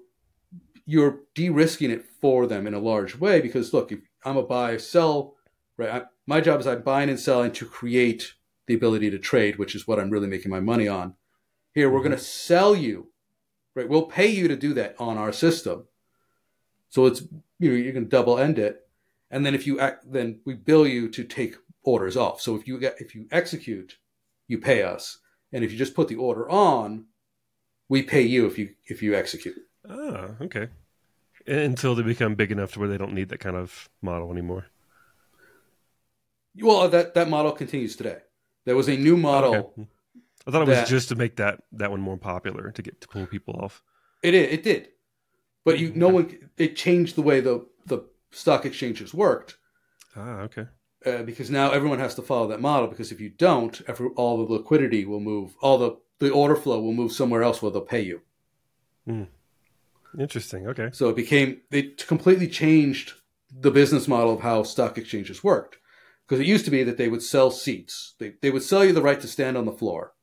you're 0.88 1.22
de-risking 1.34 1.90
it 1.90 2.06
for 2.22 2.46
them 2.46 2.68
in 2.68 2.76
a 2.76 2.80
large 2.80 3.18
way 3.18 3.42
because 3.42 3.74
look, 3.74 3.92
if 3.92 4.00
I'm 4.24 4.38
a 4.38 4.44
buy 4.44 4.78
sell, 4.78 5.36
right? 5.78 5.90
I, 5.90 6.02
my 6.28 6.42
job 6.42 6.60
is 6.60 6.68
I'm 6.68 6.84
buying 6.84 7.10
and 7.10 7.20
selling 7.20 7.52
to 7.54 7.66
create 7.66 8.34
the 8.68 8.76
ability 8.76 9.10
to 9.12 9.18
trade, 9.18 9.58
which 9.58 9.74
is 9.74 9.88
what 9.88 10.00
I'm 10.00 10.12
really 10.12 10.28
making 10.28 10.52
my 10.52 10.60
money 10.60 10.88
on. 10.88 11.16
Here, 11.74 11.90
we're 11.90 12.00
mm-hmm. 12.00 12.10
going 12.10 12.18
to 12.20 12.24
sell 12.24 12.76
you 12.76 13.08
right? 13.76 13.88
We'll 13.88 14.04
pay 14.04 14.28
you 14.28 14.48
to 14.48 14.56
do 14.56 14.74
that 14.74 14.96
on 14.98 15.18
our 15.18 15.32
system. 15.32 15.86
So 16.90 17.06
it's 17.06 17.22
you 17.60 17.70
know 17.70 17.76
you 17.76 17.94
can 17.94 18.08
double 18.08 18.40
end 18.40 18.58
it, 18.58 18.85
and 19.36 19.46
then 19.46 19.54
if 19.54 19.68
you 19.68 19.82
act, 19.82 20.10
then 20.10 20.40
we 20.46 20.54
bill 20.54 20.88
you 20.88 21.10
to 21.10 21.26
take 21.26 21.58
orders 21.84 22.16
off. 22.16 22.40
So 22.40 22.56
if 22.56 22.66
you 22.70 22.80
get 22.80 22.96
if 23.02 23.14
you 23.14 23.28
execute, 23.32 23.98
you 24.48 24.58
pay 24.60 24.82
us, 24.82 25.18
and 25.52 25.62
if 25.62 25.74
you 25.74 25.78
just 25.78 25.94
put 25.94 26.08
the 26.08 26.16
order 26.16 26.50
on, 26.50 27.08
we 27.90 28.02
pay 28.02 28.22
you 28.22 28.46
if 28.46 28.58
you 28.58 28.70
if 28.88 29.04
you 29.04 29.14
execute. 29.14 29.58
Ah, 29.90 30.30
okay. 30.42 30.70
Until 31.46 31.96
they 31.96 32.02
become 32.02 32.36
big 32.36 32.54
enough 32.54 32.72
to 32.74 32.80
where 32.80 32.88
they 32.88 32.98
don't 32.98 33.14
need 33.14 33.28
that 33.28 33.42
kind 33.42 33.58
of 33.58 33.90
model 34.02 34.32
anymore. 34.32 34.68
Well, 36.62 36.88
that 36.88 37.14
that 37.16 37.28
model 37.30 37.52
continues 37.52 37.98
today. 37.98 38.20
There 38.64 38.78
was 38.78 38.88
a 38.88 38.96
new 38.96 39.18
model. 39.18 39.54
Okay. 39.54 39.88
I 40.48 40.52
thought 40.52 40.62
it 40.62 40.70
was 40.70 40.78
that- 40.78 40.88
just 40.88 41.10
to 41.10 41.16
make 41.16 41.36
that 41.36 41.62
that 41.74 41.92
one 41.92 42.00
more 42.00 42.18
popular 42.18 42.72
to 42.72 42.82
get 42.82 43.02
to 43.02 43.08
pull 43.10 43.26
people 43.26 43.60
off. 43.60 43.84
It 44.24 44.32
did. 44.32 44.50
It 44.50 44.64
did. 44.64 44.88
But 45.66 45.78
you, 45.80 45.92
no 45.94 46.08
one. 46.08 46.50
It 46.58 46.78
changed 46.78 47.16
the 47.16 47.22
way 47.22 47.42
the 47.42 47.66
stock 48.36 48.66
exchanges 48.66 49.14
worked 49.14 49.58
Ah, 50.16 50.42
okay. 50.42 50.68
uh, 51.06 51.24
because 51.24 51.50
now 51.50 51.72
everyone 51.72 52.00
has 52.00 52.16
to 52.16 52.22
follow 52.22 52.48
that 52.48 52.62
model. 52.62 52.88
Because 52.88 53.12
if 53.12 53.20
you 53.20 53.30
don't, 53.30 53.82
every, 53.88 54.10
all 54.16 54.38
the 54.46 54.54
liquidity 54.54 55.06
will 55.06 55.20
move. 55.20 55.56
All 55.62 55.78
the 55.78 55.98
the 56.20 56.32
order 56.32 56.56
flow 56.56 56.80
will 56.80 56.94
move 56.94 57.12
somewhere 57.12 57.44
else 57.44 57.62
where 57.62 57.72
they'll 57.72 57.82
pay 57.82 58.02
you. 58.02 58.22
Interesting. 60.18 60.68
Okay. 60.68 60.90
So 60.94 61.10
it 61.10 61.16
became 61.16 61.62
it 61.72 62.08
completely 62.08 62.48
changed 62.48 63.14
the 63.52 63.72
business 63.72 64.08
model 64.08 64.34
of 64.34 64.42
how 64.42 64.64
stock 64.64 64.98
exchanges 64.98 65.44
worked. 65.44 65.78
Because 66.28 66.40
it 66.40 66.48
used 66.48 66.66
to 66.66 66.72
be 66.72 66.84
that 66.84 66.98
they 66.98 67.08
would 67.10 67.22
sell 67.22 67.52
seats. 67.52 68.16
They 68.20 68.34
they 68.42 68.50
would 68.50 68.64
sell 68.64 68.84
you 68.86 68.94
the 68.94 69.02
right 69.02 69.20
to 69.22 69.28
stand 69.28 69.58
on 69.58 69.66
the 69.66 69.72
floor, 69.72 70.14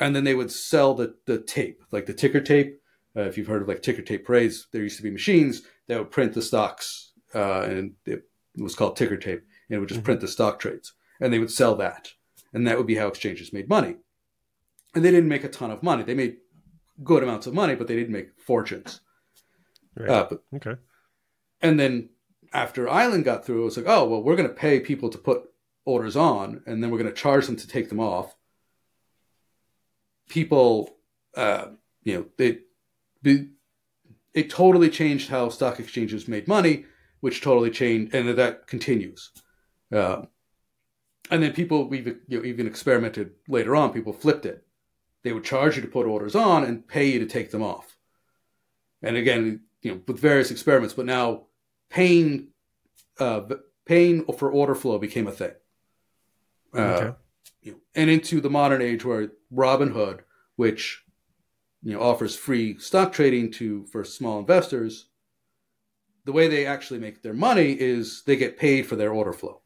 and 0.00 0.14
then 0.14 0.24
they 0.24 0.34
would 0.34 0.50
sell 0.50 0.94
the 0.94 1.16
the 1.26 1.38
tape, 1.38 1.82
like 1.90 2.06
the 2.06 2.14
ticker 2.14 2.40
tape. 2.40 2.80
Uh, 3.14 3.22
if 3.22 3.36
you've 3.36 3.46
heard 3.46 3.62
of 3.62 3.68
like 3.68 3.82
ticker 3.82 4.02
tape 4.02 4.24
parades, 4.24 4.68
there 4.72 4.82
used 4.82 4.96
to 4.98 5.02
be 5.02 5.10
machines 5.10 5.62
that 5.88 5.98
would 5.98 6.10
print 6.10 6.32
the 6.34 6.42
stocks, 6.42 7.12
uh, 7.34 7.62
and 7.62 7.94
it 8.04 8.24
was 8.56 8.74
called 8.74 8.96
ticker 8.96 9.16
tape, 9.16 9.42
and 9.68 9.76
it 9.76 9.78
would 9.78 9.88
just 9.88 10.00
Mhm. 10.00 10.04
print 10.04 10.20
the 10.20 10.28
stock 10.28 10.58
trades, 10.58 10.92
and 11.20 11.32
they 11.32 11.38
would 11.38 11.50
sell 11.50 11.74
that, 11.76 12.12
and 12.52 12.66
that 12.66 12.76
would 12.78 12.86
be 12.86 12.96
how 12.96 13.06
exchanges 13.08 13.52
made 13.52 13.68
money. 13.68 13.96
And 14.94 15.04
they 15.04 15.10
didn't 15.10 15.28
make 15.28 15.44
a 15.44 15.48
ton 15.48 15.70
of 15.70 15.82
money. 15.82 16.02
They 16.02 16.14
made 16.14 16.38
good 17.04 17.22
amounts 17.22 17.46
of 17.46 17.54
money, 17.54 17.74
but 17.74 17.86
they 17.86 17.96
didn't 17.96 18.12
make 18.12 18.40
fortunes. 18.40 19.00
Right. 19.94 20.08
Uh, 20.08 20.26
but 20.30 20.44
okay. 20.56 20.80
and 21.60 21.78
then 21.78 22.10
after 22.52 22.88
Island 22.88 23.24
got 23.24 23.44
through, 23.44 23.62
it 23.62 23.64
was 23.64 23.76
like, 23.76 23.86
oh, 23.88 24.08
well, 24.08 24.22
we're 24.22 24.36
going 24.36 24.48
to 24.48 24.54
pay 24.54 24.80
people 24.80 25.10
to 25.10 25.18
put 25.18 25.50
orders 25.84 26.16
on, 26.16 26.62
and 26.66 26.82
then 26.82 26.90
we're 26.90 26.98
going 26.98 27.10
to 27.12 27.16
charge 27.20 27.46
them 27.46 27.56
to 27.56 27.66
take 27.66 27.88
them 27.88 28.00
off. 28.00 28.36
People, 30.28 30.96
uh, 31.34 31.68
you 32.02 32.14
know, 32.14 32.26
they, 32.36 32.58
it, 33.24 33.48
it 34.36 34.50
totally 34.50 34.90
changed 34.90 35.30
how 35.30 35.48
stock 35.48 35.80
exchanges 35.80 36.28
made 36.28 36.46
money, 36.46 36.84
which 37.20 37.40
totally 37.40 37.70
changed, 37.70 38.14
and 38.14 38.28
that 38.28 38.66
continues. 38.66 39.30
Uh, 39.90 40.26
and 41.30 41.42
then 41.42 41.54
people, 41.54 41.88
we've 41.88 42.06
you 42.28 42.38
know, 42.38 42.44
even 42.44 42.66
experimented 42.66 43.32
later 43.48 43.74
on, 43.74 43.92
people 43.92 44.12
flipped 44.12 44.44
it. 44.44 44.64
They 45.24 45.32
would 45.32 45.42
charge 45.42 45.76
you 45.76 45.82
to 45.82 45.88
put 45.88 46.06
orders 46.06 46.36
on 46.36 46.64
and 46.64 46.86
pay 46.86 47.06
you 47.06 47.18
to 47.18 47.26
take 47.26 47.50
them 47.50 47.62
off. 47.62 47.96
And 49.02 49.16
again, 49.16 49.62
you 49.80 49.92
know, 49.92 50.00
with 50.06 50.20
various 50.20 50.50
experiments, 50.50 50.94
but 50.94 51.06
now 51.06 51.46
paying 51.88 52.48
uh, 53.18 53.40
paying 53.86 54.24
for 54.34 54.50
order 54.50 54.74
flow 54.74 54.98
became 54.98 55.26
a 55.26 55.32
thing. 55.32 55.52
Uh, 56.74 56.78
Okay. 56.78 57.16
you 57.62 57.72
know, 57.72 57.78
and 57.94 58.10
into 58.10 58.42
the 58.42 58.50
modern 58.50 58.82
age 58.82 59.02
where 59.02 59.32
Robinhood, 59.52 60.20
which 60.56 61.02
you 61.86 61.92
know 61.92 62.02
offers 62.02 62.34
free 62.34 62.76
stock 62.78 63.12
trading 63.12 63.48
to 63.48 63.86
for 63.86 64.02
small 64.02 64.40
investors, 64.40 65.06
the 66.24 66.32
way 66.32 66.48
they 66.48 66.66
actually 66.66 66.98
make 66.98 67.22
their 67.22 67.32
money 67.32 67.76
is 67.78 68.24
they 68.26 68.34
get 68.34 68.58
paid 68.58 68.86
for 68.86 68.96
their 68.96 69.12
order 69.12 69.32
flow. 69.32 69.60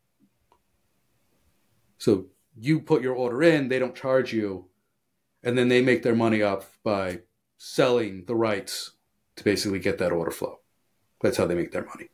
So 1.97 2.27
you 2.55 2.81
put 2.81 3.01
your 3.01 3.15
order 3.15 3.43
in, 3.43 3.69
they 3.69 3.79
don't 3.79 3.95
charge 3.95 4.35
you, 4.35 4.67
and 5.43 5.57
then 5.57 5.69
they 5.69 5.81
make 5.81 6.03
their 6.03 6.15
money 6.15 6.43
off 6.43 6.79
by 6.85 7.21
selling 7.57 8.27
the 8.27 8.35
rights 8.35 8.91
to 9.37 9.45
basically 9.45 9.79
get 9.79 9.97
that 9.97 10.13
order 10.13 10.31
flow. 10.31 10.59
That's 11.23 11.39
how 11.39 11.47
they 11.47 11.55
make 11.55 11.73
their 11.73 11.87
money. 11.87 12.11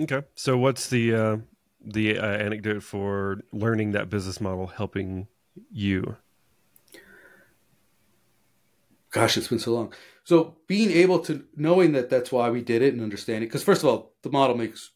Okay. 0.00 0.26
So 0.34 0.56
what's 0.56 0.88
the 0.88 1.14
uh, 1.14 1.36
the 1.84 2.18
uh, 2.18 2.24
anecdote 2.24 2.82
for 2.82 3.42
learning 3.52 3.92
that 3.92 4.08
business 4.08 4.40
model 4.40 4.68
helping 4.68 5.28
you? 5.70 6.16
Gosh, 9.12 9.36
it's 9.36 9.48
been 9.48 9.58
so 9.58 9.72
long. 9.72 9.92
So 10.24 10.56
being 10.66 10.90
able 10.90 11.18
to 11.20 11.44
knowing 11.56 11.92
that 11.92 12.10
that's 12.10 12.32
why 12.32 12.50
we 12.50 12.62
did 12.62 12.82
it 12.82 12.94
and 12.94 13.02
understanding 13.02 13.48
because 13.48 13.62
first 13.62 13.82
of 13.82 13.88
all, 13.88 14.14
the 14.22 14.30
model 14.30 14.56
makes 14.56 14.90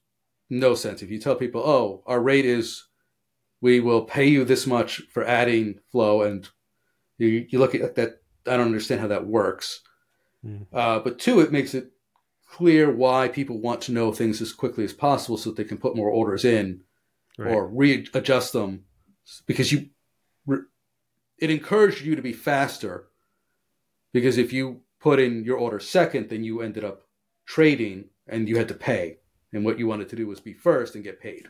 no 0.51 0.75
sense 0.75 1.03
if 1.03 1.11
you 1.11 1.19
tell 1.19 1.37
people, 1.37 1.63
"Oh, 1.65 2.03
our 2.07 2.21
rate 2.21 2.45
is 2.47 2.85
we 3.61 3.81
will 3.81 4.03
pay 4.03 4.27
you 4.27 4.45
this 4.45 4.67
much 4.67 5.03
for 5.11 5.25
adding 5.25 5.81
flow," 5.91 6.23
and 6.23 6.49
you, 7.19 7.47
you 7.49 7.59
look 7.59 7.75
at 7.75 7.95
that. 7.97 8.23
I 8.47 8.57
don't 8.57 8.67
understand 8.67 9.01
how 9.01 9.09
that 9.09 9.27
works. 9.27 9.81
Mm. 10.45 10.67
Uh, 10.73 11.01
but 11.01 11.19
two, 11.19 11.41
it 11.41 11.53
makes 11.53 11.75
it 11.75 11.91
clear 12.49 12.91
why 12.91 13.29
people 13.29 13.61
want 13.61 13.81
to 13.83 13.93
know 13.93 14.13
things 14.13 14.41
as 14.41 14.53
quickly 14.53 14.85
as 14.85 14.93
possible 14.93 15.37
so 15.37 15.51
that 15.51 15.57
they 15.57 15.69
can 15.69 15.79
put 15.79 15.97
more 15.97 16.09
orders 16.11 16.45
in 16.45 16.83
Right. 17.39 17.53
or 17.53 17.67
readjust 17.69 18.55
them 18.55 18.85
because 19.47 19.71
you 19.71 19.91
it 21.39 21.51
encouraged 21.51 22.03
you 22.03 22.17
to 22.17 22.23
be 22.23 22.33
faster 22.33 23.09
because 24.17 24.39
if 24.39 24.51
you 24.53 24.81
put 24.99 25.21
in 25.21 25.45
your 25.45 25.59
order 25.59 25.79
second 25.79 26.29
then 26.31 26.43
you 26.43 26.63
ended 26.63 26.85
up 26.85 27.03
trading 27.45 28.07
and 28.27 28.49
you 28.49 28.57
had 28.57 28.69
to 28.69 28.75
pay 28.75 29.19
and 29.53 29.65
what 29.65 29.79
you 29.79 29.87
wanted 29.87 30.09
to 30.09 30.17
do 30.17 30.27
was 30.27 30.41
be 30.41 30.55
first 30.55 30.95
and 30.95 31.05
get 31.05 31.21
paid 31.21 31.47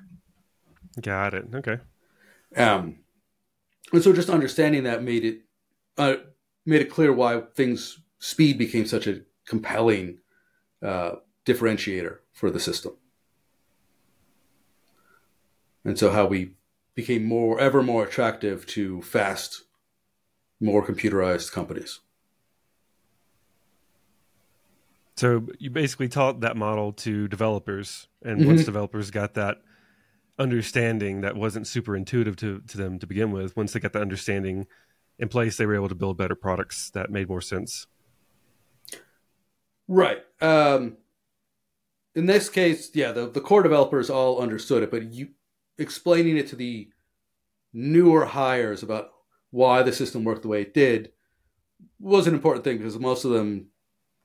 Got 1.00 1.34
it. 1.34 1.44
Okay. 1.54 1.78
um, 2.56 2.98
and 3.92 4.02
so 4.02 4.12
just 4.12 4.30
understanding 4.30 4.82
that 4.84 5.02
made 5.02 5.24
it 5.24 5.38
uh, 5.98 6.16
made 6.64 6.80
it 6.82 6.90
clear 6.90 7.12
why 7.12 7.42
things 7.54 8.00
speed 8.18 8.58
became 8.58 8.86
such 8.86 9.06
a 9.06 9.20
compelling 9.46 10.18
uh, 10.82 11.12
differentiator 11.44 12.18
for 12.32 12.50
the 12.50 12.60
system 12.60 12.92
and 15.84 15.98
so 15.98 16.10
how 16.10 16.26
we 16.26 16.50
became 16.94 17.24
more 17.24 17.60
ever 17.60 17.82
more 17.82 18.04
attractive 18.04 18.66
to 18.66 19.00
fast 19.02 19.62
more 20.60 20.84
computerized 20.84 21.52
companies 21.52 22.00
So 25.16 25.46
you 25.58 25.70
basically 25.70 26.08
taught 26.08 26.40
that 26.40 26.56
model 26.56 26.92
to 26.92 27.26
developers, 27.28 28.08
and 28.22 28.46
once 28.46 28.62
Mhm. 28.62 28.66
developers 28.66 29.10
got 29.10 29.34
that 29.34 29.62
understanding 30.38 31.22
that 31.22 31.36
wasn't 31.36 31.66
super 31.66 31.96
intuitive 31.96 32.36
to, 32.36 32.60
to 32.60 32.76
them 32.76 32.98
to 32.98 33.06
begin 33.06 33.30
with, 33.30 33.56
once 33.56 33.72
they 33.72 33.80
got 33.80 33.94
that 33.94 34.02
understanding 34.02 34.66
in 35.18 35.28
place, 35.28 35.56
they 35.56 35.64
were 35.64 35.74
able 35.74 35.88
to 35.88 35.94
build 35.94 36.18
better 36.18 36.34
products 36.34 36.90
that 36.90 37.10
made 37.10 37.28
more 37.28 37.40
sense. 37.40 37.86
Right. 39.88 40.18
Um, 40.42 40.98
in 42.14 42.26
this 42.26 42.50
case, 42.50 42.90
yeah, 42.94 43.12
the, 43.12 43.30
the 43.30 43.40
core 43.40 43.62
developers 43.62 44.10
all 44.10 44.40
understood 44.40 44.82
it, 44.82 44.90
but 44.90 45.12
you 45.12 45.28
explaining 45.78 46.36
it 46.36 46.48
to 46.48 46.56
the 46.56 46.90
newer 47.72 48.26
hires 48.26 48.82
about 48.82 49.10
why 49.50 49.82
the 49.82 49.92
system 49.92 50.24
worked 50.24 50.42
the 50.42 50.48
way 50.48 50.62
it 50.62 50.74
did 50.74 51.12
was 51.98 52.26
an 52.26 52.34
important 52.34 52.64
thing 52.64 52.78
because 52.78 52.98
most 52.98 53.24
of 53.24 53.30
them 53.30 53.68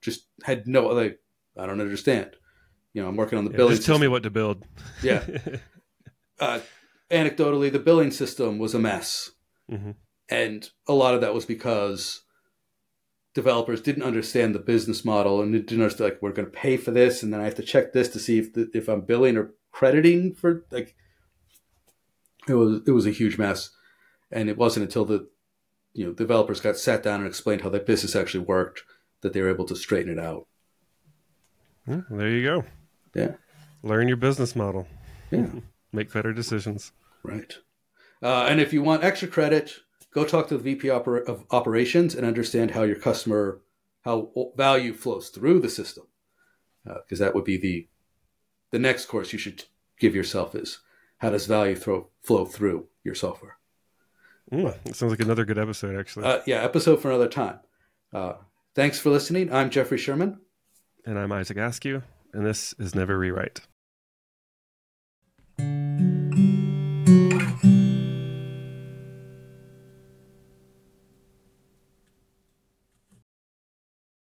just 0.02 0.28
had 0.44 0.68
no 0.68 0.90
other. 0.90 1.18
I 1.58 1.66
don't 1.66 1.82
understand. 1.82 2.32
You 2.94 3.02
know, 3.02 3.08
I'm 3.08 3.16
working 3.16 3.38
on 3.38 3.46
the 3.46 3.52
Yeah, 3.52 3.58
billing. 3.58 3.76
just 3.76 3.86
tell 3.88 4.00
me 4.00 4.08
what 4.08 4.24
to 4.24 4.30
build. 4.30 4.64
Yeah. 5.04 5.24
Uh, 6.40 6.60
anecdotally, 7.12 7.72
the 7.72 7.78
billing 7.78 8.10
system 8.10 8.58
was 8.58 8.74
a 8.74 8.80
mess. 8.80 9.30
Mhm. 9.70 9.94
And 10.28 10.68
a 10.88 10.94
lot 10.94 11.14
of 11.14 11.22
that 11.22 11.36
was 11.36 11.46
because 11.46 12.24
developers 13.36 13.80
didn't 13.80 14.02
understand 14.02 14.56
the 14.56 14.60
business 14.60 15.06
model 15.06 15.40
and 15.40 15.52
didn't 15.54 15.80
understand 15.80 16.10
like 16.14 16.22
we're 16.22 16.32
going 16.32 16.48
to 16.50 16.52
pay 16.52 16.78
for 16.78 16.90
this, 16.90 17.22
and 17.22 17.32
then 17.32 17.40
I 17.40 17.44
have 17.44 17.54
to 17.56 17.62
check 17.62 17.94
this 17.94 18.10
to 18.10 18.20
see 18.20 18.40
if 18.40 18.54
the, 18.54 18.72
if 18.74 18.88
I'm 18.90 19.02
billing 19.02 19.38
or 19.38 19.54
crediting 19.72 20.34
for 20.34 20.66
like. 20.72 20.96
It 22.48 22.56
was 22.56 22.82
it 22.88 22.92
was 22.92 23.06
a 23.06 23.12
huge 23.12 23.38
mess, 23.38 23.70
and 24.32 24.50
it 24.50 24.58
wasn't 24.58 24.86
until 24.86 25.06
the 25.06 25.30
you 25.94 26.08
know 26.08 26.12
developers 26.14 26.60
got 26.60 26.76
sat 26.76 27.04
down 27.04 27.20
and 27.20 27.28
explained 27.28 27.62
how 27.62 27.70
their 27.70 27.82
business 27.82 28.16
actually 28.16 28.46
worked 28.46 28.82
that 29.22 29.34
they're 29.34 29.50
able 29.50 29.66
to 29.66 29.76
straighten 29.76 30.12
it 30.12 30.20
out. 30.20 30.48
Hmm, 31.86 32.02
there 32.10 32.30
you 32.30 32.44
go. 32.44 32.66
Yeah. 33.16 33.36
Learn 33.84 34.08
your 34.08 34.18
business 34.18 34.56
model. 34.56 34.88
Yeah. 35.32 35.48
Make 35.92 36.14
better 36.14 36.34
decisions. 36.34 36.92
Right. 37.24 37.58
Uh, 38.22 38.46
and 38.46 38.62
if 38.62 38.72
you 38.72 38.82
want 38.82 39.04
extra 39.04 39.28
credit, 39.28 39.74
go 40.14 40.24
talk 40.24 40.48
to 40.48 40.58
the 40.58 40.64
VP 40.64 40.88
oper- 40.88 41.26
of 41.26 41.44
operations 41.52 42.16
and 42.16 42.26
understand 42.26 42.72
how 42.72 42.84
your 42.84 42.96
customer, 42.96 43.62
how 44.06 44.32
value 44.56 44.94
flows 44.94 45.30
through 45.30 45.60
the 45.60 45.70
system, 45.70 46.06
because 46.86 47.20
that 47.20 47.34
would 47.36 47.44
be 47.44 47.58
the 47.58 47.88
the 48.70 48.80
next 48.80 49.08
course 49.08 49.34
you 49.34 49.40
should 49.40 49.66
give 50.00 50.16
yourself 50.16 50.56
is 50.56 50.80
how 51.18 51.30
does 51.30 51.46
value 51.46 51.76
throw, 51.76 52.08
flow 52.24 52.46
through 52.46 52.88
your 53.04 53.14
software. 53.14 53.58
Mm, 54.52 54.76
it 54.86 54.96
sounds 54.96 55.12
like 55.12 55.20
another 55.20 55.46
good 55.46 55.60
episode, 55.60 56.00
actually. 56.00 56.26
Uh, 56.26 56.40
yeah, 56.48 56.62
episode 56.64 57.02
for 57.02 57.10
another 57.10 57.28
time. 57.28 57.60
Thanks 58.74 59.00
for 59.00 59.10
listening. 59.10 59.52
I'm 59.52 59.70
Jeffrey 59.70 59.98
Sherman. 59.98 60.40
And 61.06 61.20
I'm 61.20 61.32
Isaac 61.34 61.58
Askew, 61.58 62.04
and 62.34 62.46
this 62.46 62.74
is 62.80 62.96
Never 62.96 63.18
Rewrite. 63.18 63.62